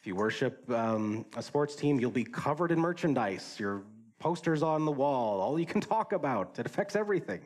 If 0.00 0.06
you 0.06 0.14
worship 0.14 0.70
um, 0.70 1.26
a 1.36 1.42
sports 1.42 1.74
team, 1.74 1.98
you'll 1.98 2.12
be 2.12 2.22
covered 2.22 2.70
in 2.70 2.78
merchandise, 2.78 3.56
your 3.58 3.82
posters 4.18 4.62
on 4.62 4.84
the 4.84 4.90
wall, 4.90 5.40
all 5.40 5.58
you 5.58 5.66
can 5.66 5.80
talk 5.96 6.12
about. 6.12 6.58
It 6.58 6.66
affects 6.66 6.96
everything. 6.96 7.40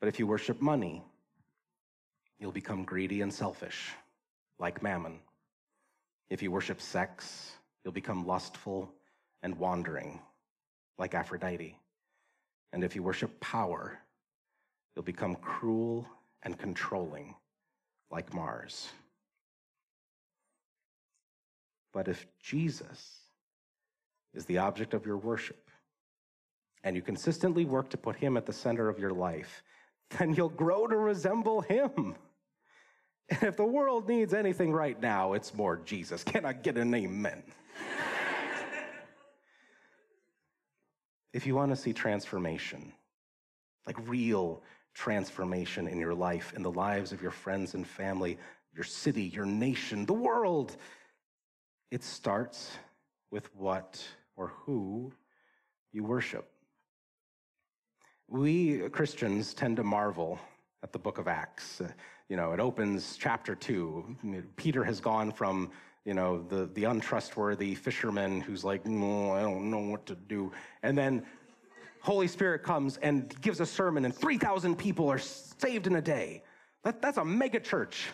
But 0.00 0.08
if 0.08 0.18
you 0.18 0.26
worship 0.26 0.60
money, 0.60 1.02
you'll 2.38 2.52
become 2.52 2.84
greedy 2.84 3.20
and 3.22 3.32
selfish, 3.32 3.90
like 4.58 4.82
mammon. 4.82 5.20
If 6.28 6.42
you 6.42 6.50
worship 6.50 6.80
sex, 6.80 7.52
you'll 7.82 7.92
become 7.92 8.26
lustful 8.26 8.92
and 9.42 9.56
wandering, 9.58 10.20
like 10.98 11.14
Aphrodite. 11.14 11.78
And 12.72 12.82
if 12.82 12.96
you 12.96 13.02
worship 13.02 13.40
power, 13.40 13.98
you'll 14.94 15.04
become 15.04 15.36
cruel 15.36 16.06
and 16.42 16.58
controlling, 16.58 17.34
like 18.10 18.34
Mars. 18.34 18.88
But 21.92 22.08
if 22.08 22.26
Jesus 22.40 23.23
is 24.34 24.44
the 24.44 24.58
object 24.58 24.94
of 24.94 25.06
your 25.06 25.16
worship, 25.16 25.70
and 26.82 26.96
you 26.96 27.02
consistently 27.02 27.64
work 27.64 27.88
to 27.90 27.96
put 27.96 28.16
him 28.16 28.36
at 28.36 28.46
the 28.46 28.52
center 28.52 28.88
of 28.88 28.98
your 28.98 29.12
life, 29.12 29.62
then 30.18 30.34
you'll 30.34 30.48
grow 30.48 30.86
to 30.86 30.96
resemble 30.96 31.60
him. 31.60 32.16
And 33.30 33.42
if 33.42 33.56
the 33.56 33.64
world 33.64 34.08
needs 34.08 34.34
anything 34.34 34.72
right 34.72 35.00
now, 35.00 35.32
it's 35.32 35.54
more 35.54 35.78
Jesus. 35.78 36.22
Can 36.22 36.44
I 36.44 36.52
get 36.52 36.76
an 36.76 36.94
amen? 36.94 37.42
if 41.32 41.46
you 41.46 41.54
want 41.54 41.70
to 41.70 41.76
see 41.76 41.94
transformation, 41.94 42.92
like 43.86 43.96
real 44.06 44.62
transformation 44.92 45.88
in 45.88 45.98
your 45.98 46.14
life, 46.14 46.52
in 46.54 46.62
the 46.62 46.70
lives 46.70 47.12
of 47.12 47.22
your 47.22 47.30
friends 47.30 47.74
and 47.74 47.86
family, 47.86 48.38
your 48.74 48.84
city, 48.84 49.24
your 49.24 49.46
nation, 49.46 50.04
the 50.04 50.12
world, 50.12 50.76
it 51.90 52.02
starts 52.02 52.72
with 53.30 53.54
what 53.54 54.04
or 54.36 54.48
who 54.64 55.12
you 55.92 56.04
worship. 56.04 56.50
We 58.28 58.88
Christians 58.90 59.54
tend 59.54 59.76
to 59.76 59.84
marvel 59.84 60.38
at 60.82 60.92
the 60.92 60.98
book 60.98 61.18
of 61.18 61.28
Acts. 61.28 61.80
Uh, 61.80 61.88
you 62.28 62.36
know, 62.36 62.52
it 62.52 62.60
opens 62.60 63.16
chapter 63.18 63.54
two. 63.54 64.16
Peter 64.56 64.82
has 64.82 65.00
gone 65.00 65.30
from, 65.30 65.70
you 66.04 66.14
know, 66.14 66.42
the, 66.42 66.70
the 66.74 66.84
untrustworthy 66.84 67.74
fisherman 67.74 68.40
who's 68.40 68.64
like, 68.64 68.86
no, 68.86 69.32
I 69.32 69.42
don't 69.42 69.70
know 69.70 69.78
what 69.78 70.06
to 70.06 70.14
do. 70.14 70.52
And 70.82 70.96
then 70.96 71.24
Holy 72.00 72.28
Spirit 72.28 72.62
comes 72.62 72.98
and 72.98 73.34
gives 73.40 73.60
a 73.60 73.66
sermon, 73.66 74.04
and 74.04 74.14
3,000 74.14 74.76
people 74.76 75.08
are 75.08 75.18
saved 75.18 75.86
in 75.86 75.96
a 75.96 76.02
day. 76.02 76.42
That, 76.82 77.00
that's 77.00 77.16
a 77.16 77.24
mega 77.24 77.60
church 77.60 78.08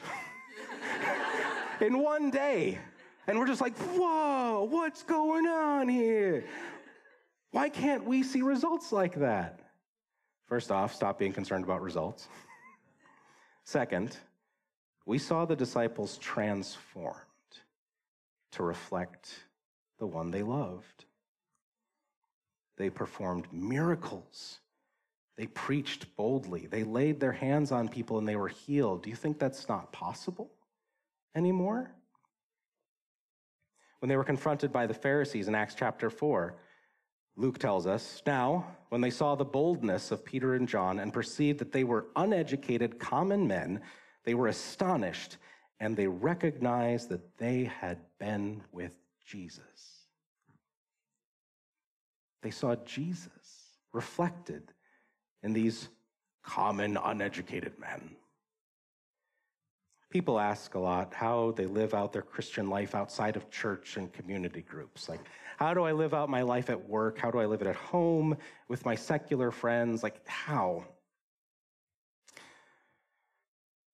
in 1.80 1.98
one 1.98 2.30
day. 2.30 2.78
And 3.30 3.38
we're 3.38 3.46
just 3.46 3.60
like, 3.60 3.78
whoa, 3.78 4.66
what's 4.68 5.04
going 5.04 5.46
on 5.46 5.88
here? 5.88 6.44
Why 7.52 7.68
can't 7.68 8.04
we 8.04 8.24
see 8.24 8.42
results 8.42 8.90
like 8.90 9.14
that? 9.20 9.60
First 10.48 10.72
off, 10.72 10.92
stop 10.92 11.16
being 11.16 11.32
concerned 11.32 11.62
about 11.62 11.80
results. 11.80 12.26
Second, 13.62 14.16
we 15.06 15.16
saw 15.18 15.44
the 15.44 15.54
disciples 15.54 16.18
transformed 16.18 17.14
to 18.50 18.64
reflect 18.64 19.32
the 20.00 20.08
one 20.08 20.32
they 20.32 20.42
loved. 20.42 21.04
They 22.78 22.90
performed 22.90 23.46
miracles. 23.52 24.58
They 25.36 25.46
preached 25.46 26.16
boldly. 26.16 26.66
They 26.66 26.82
laid 26.82 27.20
their 27.20 27.30
hands 27.30 27.70
on 27.70 27.88
people 27.88 28.18
and 28.18 28.26
they 28.26 28.34
were 28.34 28.48
healed. 28.48 29.04
Do 29.04 29.10
you 29.10 29.14
think 29.14 29.38
that's 29.38 29.68
not 29.68 29.92
possible 29.92 30.50
anymore? 31.36 31.92
When 34.00 34.08
they 34.08 34.16
were 34.16 34.24
confronted 34.24 34.72
by 34.72 34.86
the 34.86 34.94
Pharisees 34.94 35.46
in 35.46 35.54
Acts 35.54 35.74
chapter 35.74 36.10
4, 36.10 36.56
Luke 37.36 37.58
tells 37.58 37.86
us, 37.86 38.22
Now, 38.26 38.76
when 38.88 39.00
they 39.00 39.10
saw 39.10 39.34
the 39.34 39.44
boldness 39.44 40.10
of 40.10 40.24
Peter 40.24 40.54
and 40.54 40.66
John 40.66 40.98
and 40.98 41.12
perceived 41.12 41.58
that 41.60 41.72
they 41.72 41.84
were 41.84 42.06
uneducated 42.16 42.98
common 42.98 43.46
men, 43.46 43.80
they 44.24 44.34
were 44.34 44.48
astonished 44.48 45.36
and 45.78 45.96
they 45.96 46.06
recognized 46.06 47.08
that 47.10 47.38
they 47.38 47.64
had 47.64 47.98
been 48.18 48.62
with 48.72 48.96
Jesus. 49.26 50.06
They 52.42 52.50
saw 52.50 52.74
Jesus 52.76 53.76
reflected 53.92 54.72
in 55.42 55.52
these 55.52 55.88
common, 56.42 56.96
uneducated 56.96 57.78
men. 57.78 58.16
People 60.10 60.40
ask 60.40 60.74
a 60.74 60.78
lot 60.78 61.14
how 61.14 61.52
they 61.52 61.66
live 61.66 61.94
out 61.94 62.12
their 62.12 62.22
Christian 62.22 62.68
life 62.68 62.96
outside 62.96 63.36
of 63.36 63.48
church 63.48 63.96
and 63.96 64.12
community 64.12 64.60
groups. 64.60 65.08
Like, 65.08 65.20
how 65.56 65.72
do 65.72 65.84
I 65.84 65.92
live 65.92 66.14
out 66.14 66.28
my 66.28 66.42
life 66.42 66.68
at 66.68 66.88
work? 66.88 67.16
How 67.18 67.30
do 67.30 67.38
I 67.38 67.46
live 67.46 67.60
it 67.60 67.68
at 67.68 67.76
home 67.76 68.36
with 68.68 68.84
my 68.84 68.96
secular 68.96 69.52
friends? 69.52 70.02
Like, 70.02 70.26
how? 70.26 70.84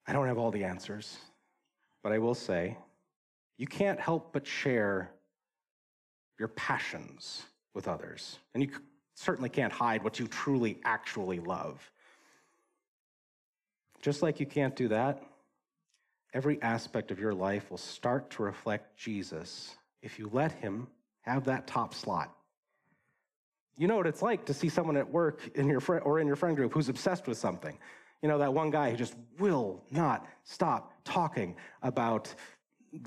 I 0.07 0.15
don't 0.15 0.27
have 0.27 0.39
all 0.39 0.51
the 0.51 0.65
answers, 0.65 1.19
but 2.03 2.13
I 2.13 2.19
will 2.19 2.35
say 2.35 2.79
you 3.59 3.67
can't 3.67 4.01
help 4.01 4.33
but 4.33 4.47
share 4.47 5.11
your 6.39 6.49
passions 6.49 7.45
with 7.75 7.89
others. 7.89 8.39
And 8.55 8.63
you 8.63 8.71
certainly 9.15 9.51
can't 9.51 9.73
hide 9.73 10.03
what 10.03 10.19
you 10.19 10.29
truly, 10.29 10.79
actually 10.85 11.41
love. 11.41 11.91
Just 14.01 14.23
like 14.23 14.41
you 14.41 14.47
can't 14.47 14.77
do 14.77 14.89
that, 14.89 15.23
every 16.37 16.61
aspect 16.61 17.11
of 17.11 17.19
your 17.19 17.33
life 17.33 17.71
will 17.71 17.79
start 17.79 18.29
to 18.29 18.43
reflect 18.43 18.95
Jesus 18.95 19.75
if 20.03 20.19
you 20.19 20.29
let 20.35 20.53
Him 20.53 20.87
have 21.23 21.47
that 21.47 21.67
top 21.67 21.95
slot. 21.95 22.31
You 23.79 23.89
know 23.89 23.97
what 23.97 24.07
it's 24.07 24.21
like 24.21 24.45
to 24.45 24.53
see 24.53 24.69
someone 24.69 24.99
at 24.99 25.11
work 25.11 25.41
in 25.55 25.67
your 25.67 25.81
fr- 25.81 25.97
or 25.97 26.21
in 26.21 26.27
your 26.27 26.37
friend 26.37 26.55
group 26.55 26.75
who's 26.75 26.91
obsessed 26.91 27.27
with 27.27 27.39
something. 27.39 27.79
You 28.21 28.29
know, 28.29 28.37
that 28.37 28.53
one 28.53 28.71
guy 28.71 28.91
who 28.91 28.99
just 28.99 29.15
will 29.39 29.83
not 29.91 30.27
stop 30.45 30.93
talking 31.05 31.57
about 31.83 32.35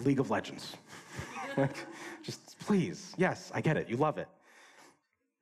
League 0.04 0.20
of 0.20 0.32
Legends. 0.32 0.76
just 2.24 2.58
please, 2.62 3.14
yes, 3.16 3.52
I 3.54 3.62
get 3.62 3.78
it, 3.78 3.88
you 3.88 3.98
love 3.98 4.18
it. 4.18 4.28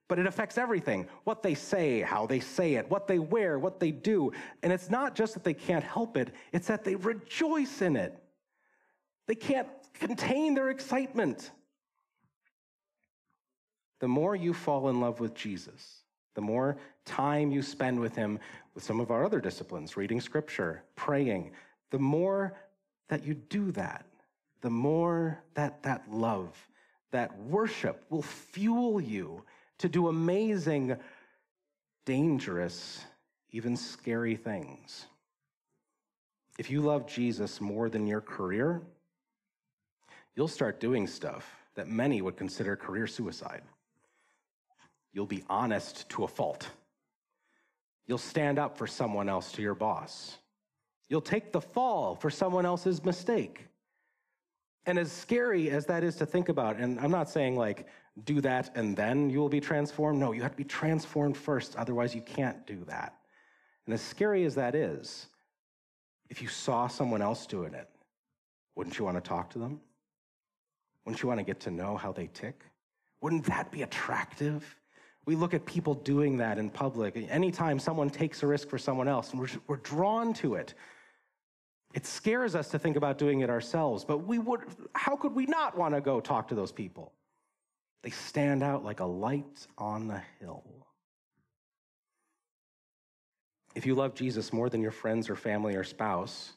But 0.07 0.19
it 0.19 0.25
affects 0.25 0.57
everything 0.57 1.07
what 1.25 1.43
they 1.43 1.53
say, 1.53 2.01
how 2.01 2.25
they 2.25 2.39
say 2.39 2.75
it, 2.75 2.89
what 2.89 3.07
they 3.07 3.19
wear, 3.19 3.59
what 3.59 3.79
they 3.79 3.91
do. 3.91 4.31
And 4.63 4.71
it's 4.71 4.89
not 4.89 5.15
just 5.15 5.33
that 5.33 5.43
they 5.43 5.53
can't 5.53 5.83
help 5.83 6.15
it, 6.15 6.33
it's 6.53 6.67
that 6.67 6.83
they 6.83 6.95
rejoice 6.95 7.81
in 7.81 7.95
it. 7.95 8.17
They 9.27 9.35
can't 9.35 9.67
contain 9.93 10.53
their 10.53 10.69
excitement. 10.69 11.51
The 13.99 14.07
more 14.07 14.35
you 14.35 14.53
fall 14.53 14.89
in 14.89 15.01
love 15.01 15.19
with 15.19 15.33
Jesus, 15.33 16.03
the 16.35 16.41
more 16.41 16.77
time 17.03 17.51
you 17.51 17.61
spend 17.61 17.99
with 17.99 18.15
him 18.15 18.39
with 18.75 18.83
some 18.83 18.99
of 18.99 19.11
our 19.11 19.25
other 19.25 19.41
disciplines, 19.41 19.97
reading 19.97 20.21
scripture, 20.21 20.83
praying, 20.95 21.51
the 21.89 21.99
more 21.99 22.55
that 23.09 23.25
you 23.25 23.33
do 23.33 23.71
that, 23.71 24.05
the 24.61 24.69
more 24.69 25.43
that 25.55 25.81
that 25.83 26.03
love, 26.11 26.55
that 27.11 27.37
worship 27.39 28.05
will 28.09 28.21
fuel 28.21 29.01
you 29.01 29.43
to 29.79 29.89
do 29.89 30.07
amazing, 30.07 30.97
dangerous, 32.05 33.03
even 33.51 33.75
scary 33.75 34.35
things. 34.35 35.05
If 36.57 36.71
you 36.71 36.81
love 36.81 37.07
Jesus 37.07 37.61
more 37.61 37.89
than 37.89 38.07
your 38.07 38.21
career, 38.21 38.81
you'll 40.35 40.47
start 40.47 40.79
doing 40.79 41.05
stuff 41.05 41.49
that 41.75 41.87
many 41.87 42.21
would 42.21 42.35
consider 42.35 42.75
career 42.75 43.07
suicide. 43.07 43.61
You'll 45.13 45.27
be 45.27 45.43
honest 45.49 46.09
to 46.09 46.23
a 46.23 46.27
fault. 46.27 46.67
You'll 48.07 48.17
stand 48.17 48.57
up 48.57 48.77
for 48.77 48.87
someone 48.87 49.29
else 49.29 49.51
to 49.53 49.61
your 49.61 49.75
boss. 49.75 50.37
You'll 51.09 51.21
take 51.21 51.51
the 51.51 51.61
fall 51.61 52.15
for 52.15 52.29
someone 52.29 52.65
else's 52.65 53.03
mistake. 53.03 53.65
And 54.85 54.97
as 54.97 55.11
scary 55.11 55.69
as 55.69 55.85
that 55.87 56.03
is 56.03 56.15
to 56.17 56.25
think 56.25 56.49
about, 56.49 56.77
and 56.77 56.99
I'm 56.99 57.11
not 57.11 57.29
saying 57.29 57.55
like 57.55 57.87
do 58.25 58.41
that 58.41 58.71
and 58.75 58.95
then 58.95 59.29
you 59.29 59.39
will 59.39 59.49
be 59.49 59.59
transformed. 59.59 60.19
No, 60.19 60.31
you 60.31 60.41
have 60.41 60.51
to 60.51 60.57
be 60.57 60.63
transformed 60.63 61.37
first, 61.37 61.75
otherwise, 61.75 62.15
you 62.15 62.21
can't 62.21 62.65
do 62.65 62.83
that. 62.87 63.15
And 63.85 63.93
as 63.93 64.01
scary 64.01 64.43
as 64.45 64.55
that 64.55 64.75
is, 64.75 65.27
if 66.29 66.41
you 66.41 66.47
saw 66.47 66.87
someone 66.87 67.21
else 67.21 67.45
doing 67.45 67.73
it, 67.73 67.89
wouldn't 68.75 68.99
you 68.99 69.05
want 69.05 69.17
to 69.17 69.21
talk 69.21 69.49
to 69.51 69.59
them? 69.59 69.79
Wouldn't 71.05 71.21
you 71.23 71.27
want 71.27 71.39
to 71.39 71.45
get 71.45 71.59
to 71.61 71.71
know 71.71 71.95
how 71.95 72.11
they 72.11 72.27
tick? 72.33 72.63
Wouldn't 73.21 73.45
that 73.45 73.71
be 73.71 73.83
attractive? 73.83 74.75
We 75.25 75.35
look 75.35 75.53
at 75.53 75.65
people 75.65 75.93
doing 75.93 76.37
that 76.37 76.57
in 76.57 76.69
public. 76.69 77.15
Anytime 77.29 77.79
someone 77.79 78.09
takes 78.09 78.43
a 78.43 78.47
risk 78.47 78.69
for 78.69 78.77
someone 78.77 79.07
else, 79.07 79.31
and 79.31 79.39
we're, 79.39 79.47
we're 79.67 79.77
drawn 79.77 80.33
to 80.35 80.55
it. 80.55 80.73
It 81.93 82.05
scares 82.05 82.55
us 82.55 82.69
to 82.69 82.79
think 82.79 82.97
about 82.97 83.17
doing 83.17 83.39
it 83.39 83.49
ourselves, 83.49 84.03
but 84.03 84.27
we 84.27 84.37
would, 84.37 84.61
how 84.93 85.15
could 85.15 85.33
we 85.33 85.45
not 85.45 85.77
want 85.77 85.95
to 85.95 86.01
go 86.01 86.19
talk 86.19 86.49
to 86.49 86.55
those 86.55 86.71
people? 86.71 87.13
They 88.03 88.09
stand 88.11 88.63
out 88.63 88.83
like 88.83 88.99
a 88.99 89.05
light 89.05 89.67
on 89.77 90.07
the 90.07 90.21
hill. 90.39 90.63
If 93.75 93.85
you 93.85 93.95
love 93.95 94.15
Jesus 94.15 94.53
more 94.53 94.69
than 94.69 94.81
your 94.81 94.91
friends 94.91 95.29
or 95.29 95.35
family 95.35 95.75
or 95.75 95.83
spouse, 95.83 96.53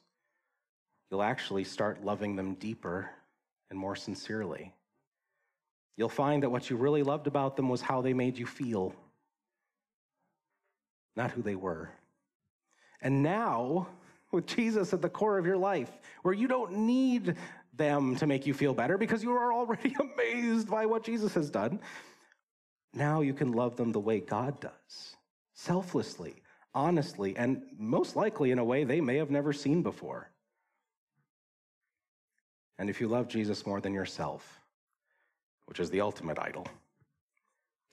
you'll 1.10 1.22
actually 1.22 1.64
start 1.64 2.04
loving 2.04 2.36
them 2.36 2.54
deeper 2.54 3.10
and 3.68 3.78
more 3.78 3.96
sincerely. 3.96 4.72
You'll 5.96 6.08
find 6.08 6.42
that 6.42 6.50
what 6.50 6.70
you 6.70 6.76
really 6.76 7.02
loved 7.02 7.26
about 7.26 7.56
them 7.56 7.68
was 7.68 7.82
how 7.82 8.00
they 8.00 8.14
made 8.14 8.38
you 8.38 8.46
feel, 8.46 8.94
not 11.14 11.30
who 11.30 11.42
they 11.42 11.56
were. 11.56 11.90
And 13.02 13.22
now, 13.22 13.88
with 14.32 14.46
Jesus 14.46 14.92
at 14.92 15.02
the 15.02 15.08
core 15.08 15.36
of 15.36 15.44
your 15.44 15.58
life, 15.58 15.90
where 16.22 16.34
you 16.34 16.48
don't 16.48 16.72
need 16.72 17.36
them 17.80 18.14
to 18.16 18.26
make 18.26 18.46
you 18.46 18.52
feel 18.52 18.74
better 18.74 18.98
because 18.98 19.24
you 19.24 19.32
are 19.32 19.52
already 19.52 19.96
amazed 20.14 20.68
by 20.70 20.86
what 20.86 21.02
Jesus 21.02 21.34
has 21.34 21.50
done, 21.50 21.80
now 22.92 23.22
you 23.22 23.32
can 23.32 23.52
love 23.52 23.76
them 23.76 23.90
the 23.90 23.98
way 23.98 24.20
God 24.20 24.60
does 24.60 25.16
selflessly, 25.54 26.42
honestly, 26.74 27.36
and 27.36 27.62
most 27.78 28.16
likely 28.16 28.50
in 28.50 28.58
a 28.58 28.64
way 28.64 28.84
they 28.84 29.00
may 29.00 29.16
have 29.16 29.30
never 29.30 29.52
seen 29.52 29.82
before. 29.82 30.30
And 32.78 32.88
if 32.88 33.00
you 33.00 33.08
love 33.08 33.28
Jesus 33.28 33.66
more 33.66 33.80
than 33.80 33.92
yourself, 33.92 34.60
which 35.66 35.80
is 35.80 35.90
the 35.90 36.00
ultimate 36.00 36.38
idol, 36.38 36.66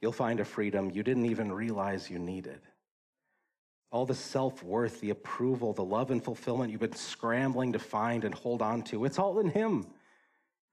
you'll 0.02 0.12
find 0.12 0.40
a 0.40 0.46
freedom 0.46 0.92
you 0.92 1.04
didn't 1.04 1.26
even 1.26 1.52
realize 1.52 2.10
you 2.10 2.20
needed. 2.20 2.60
All 3.90 4.06
the 4.06 4.16
self 4.16 4.64
worth, 4.64 5.00
the 5.00 5.12
approval, 5.12 5.74
the 5.74 5.84
love 5.84 6.12
and 6.12 6.24
fulfillment 6.24 6.72
you've 6.72 6.82
been 6.82 6.94
scrambling 6.94 7.74
to 7.74 7.80
find 7.80 8.26
and 8.26 8.34
hold 8.34 8.62
on 8.62 8.84
to, 8.84 9.06
it's 9.06 9.20
all 9.20 9.40
in 9.40 9.50
Him. 9.50 9.88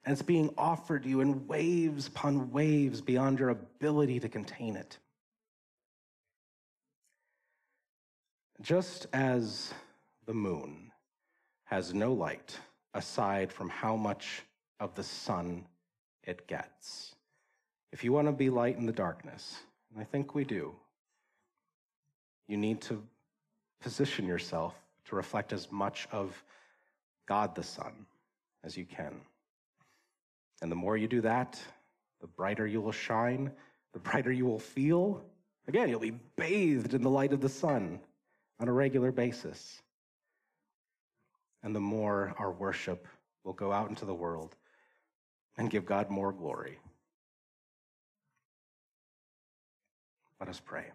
And 0.04 0.12
it's 0.12 0.22
being 0.22 0.52
offered 0.58 1.06
you 1.06 1.20
in 1.20 1.46
waves 1.46 2.08
upon 2.08 2.50
waves 2.50 3.00
beyond 3.00 3.38
your 3.38 3.50
ability 3.50 4.20
to 4.20 4.28
contain 4.28 4.76
it. 4.76 4.98
Just 8.60 9.06
as 9.12 9.72
the 10.26 10.34
moon 10.34 10.92
has 11.64 11.94
no 11.94 12.12
light 12.12 12.58
aside 12.92 13.52
from 13.52 13.68
how 13.68 13.96
much 13.96 14.42
of 14.80 14.94
the 14.94 15.02
sun 15.02 15.66
it 16.22 16.46
gets. 16.46 17.14
If 17.92 18.04
you 18.04 18.12
want 18.12 18.28
to 18.28 18.32
be 18.32 18.50
light 18.50 18.76
in 18.76 18.86
the 18.86 18.92
darkness, 18.92 19.60
and 19.90 20.00
I 20.00 20.04
think 20.04 20.34
we 20.34 20.44
do, 20.44 20.74
you 22.49 22.57
need 22.57 22.80
to 22.82 23.03
position 23.80 24.26
yourself 24.26 24.74
to 25.07 25.16
reflect 25.16 25.53
as 25.53 25.70
much 25.70 26.09
of 26.12 26.42
God 27.26 27.55
the 27.55 27.62
Son 27.62 28.07
as 28.62 28.76
you 28.76 28.84
can. 28.84 29.20
And 30.62 30.70
the 30.70 30.76
more 30.76 30.97
you 30.97 31.09
do 31.09 31.20
that, 31.22 31.61
the 32.20 32.26
brighter 32.26 32.66
you 32.66 32.80
will 32.80 32.92
shine, 32.92 33.53
the 33.92 33.99
brighter 33.99 34.32
you 34.32 34.47
will 34.47 34.59
feel. 34.59 35.22
Again, 35.68 35.88
you'll 35.88 36.01
be 36.01 36.18
bathed 36.36 36.95
in 36.95 37.03
the 37.03 37.11
light 37.11 37.32
of 37.32 37.40
the 37.40 37.49
sun 37.49 38.01
on 38.61 38.68
a 38.68 38.72
regular 38.72 39.12
basis. 39.12 39.82
And 41.62 41.74
the 41.74 41.80
more 41.80 42.34
our 42.38 42.53
worship 42.53 43.07
will 43.45 43.53
go 43.53 43.72
out 43.72 43.88
into 43.88 44.05
the 44.05 44.14
world 44.14 44.57
and 45.57 45.70
give 45.70 45.86
God 45.86 46.11
more 46.11 46.32
glory. 46.32 46.78
Let 50.40 50.49
us 50.49 50.61
pray. 50.61 50.86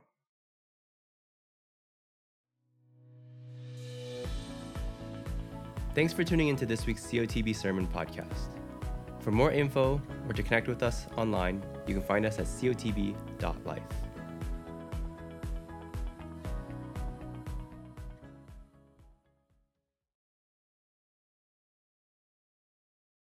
Thanks 6.00 6.14
for 6.14 6.24
tuning 6.24 6.48
into 6.48 6.66
this 6.66 6.86
week's 6.86 7.06
COTB 7.08 7.54
Sermon 7.54 7.86
Podcast. 7.86 8.56
For 9.20 9.32
more 9.32 9.52
info 9.52 10.02
or 10.30 10.34
to 10.34 10.42
connect 10.42 10.70
with 10.70 10.82
us 10.82 11.08
online, 11.18 11.62
you 11.88 11.94
can 11.94 12.02
find 12.02 12.26
us 12.26 12.40
at 12.40 12.46
cotb.life. 12.46 14.09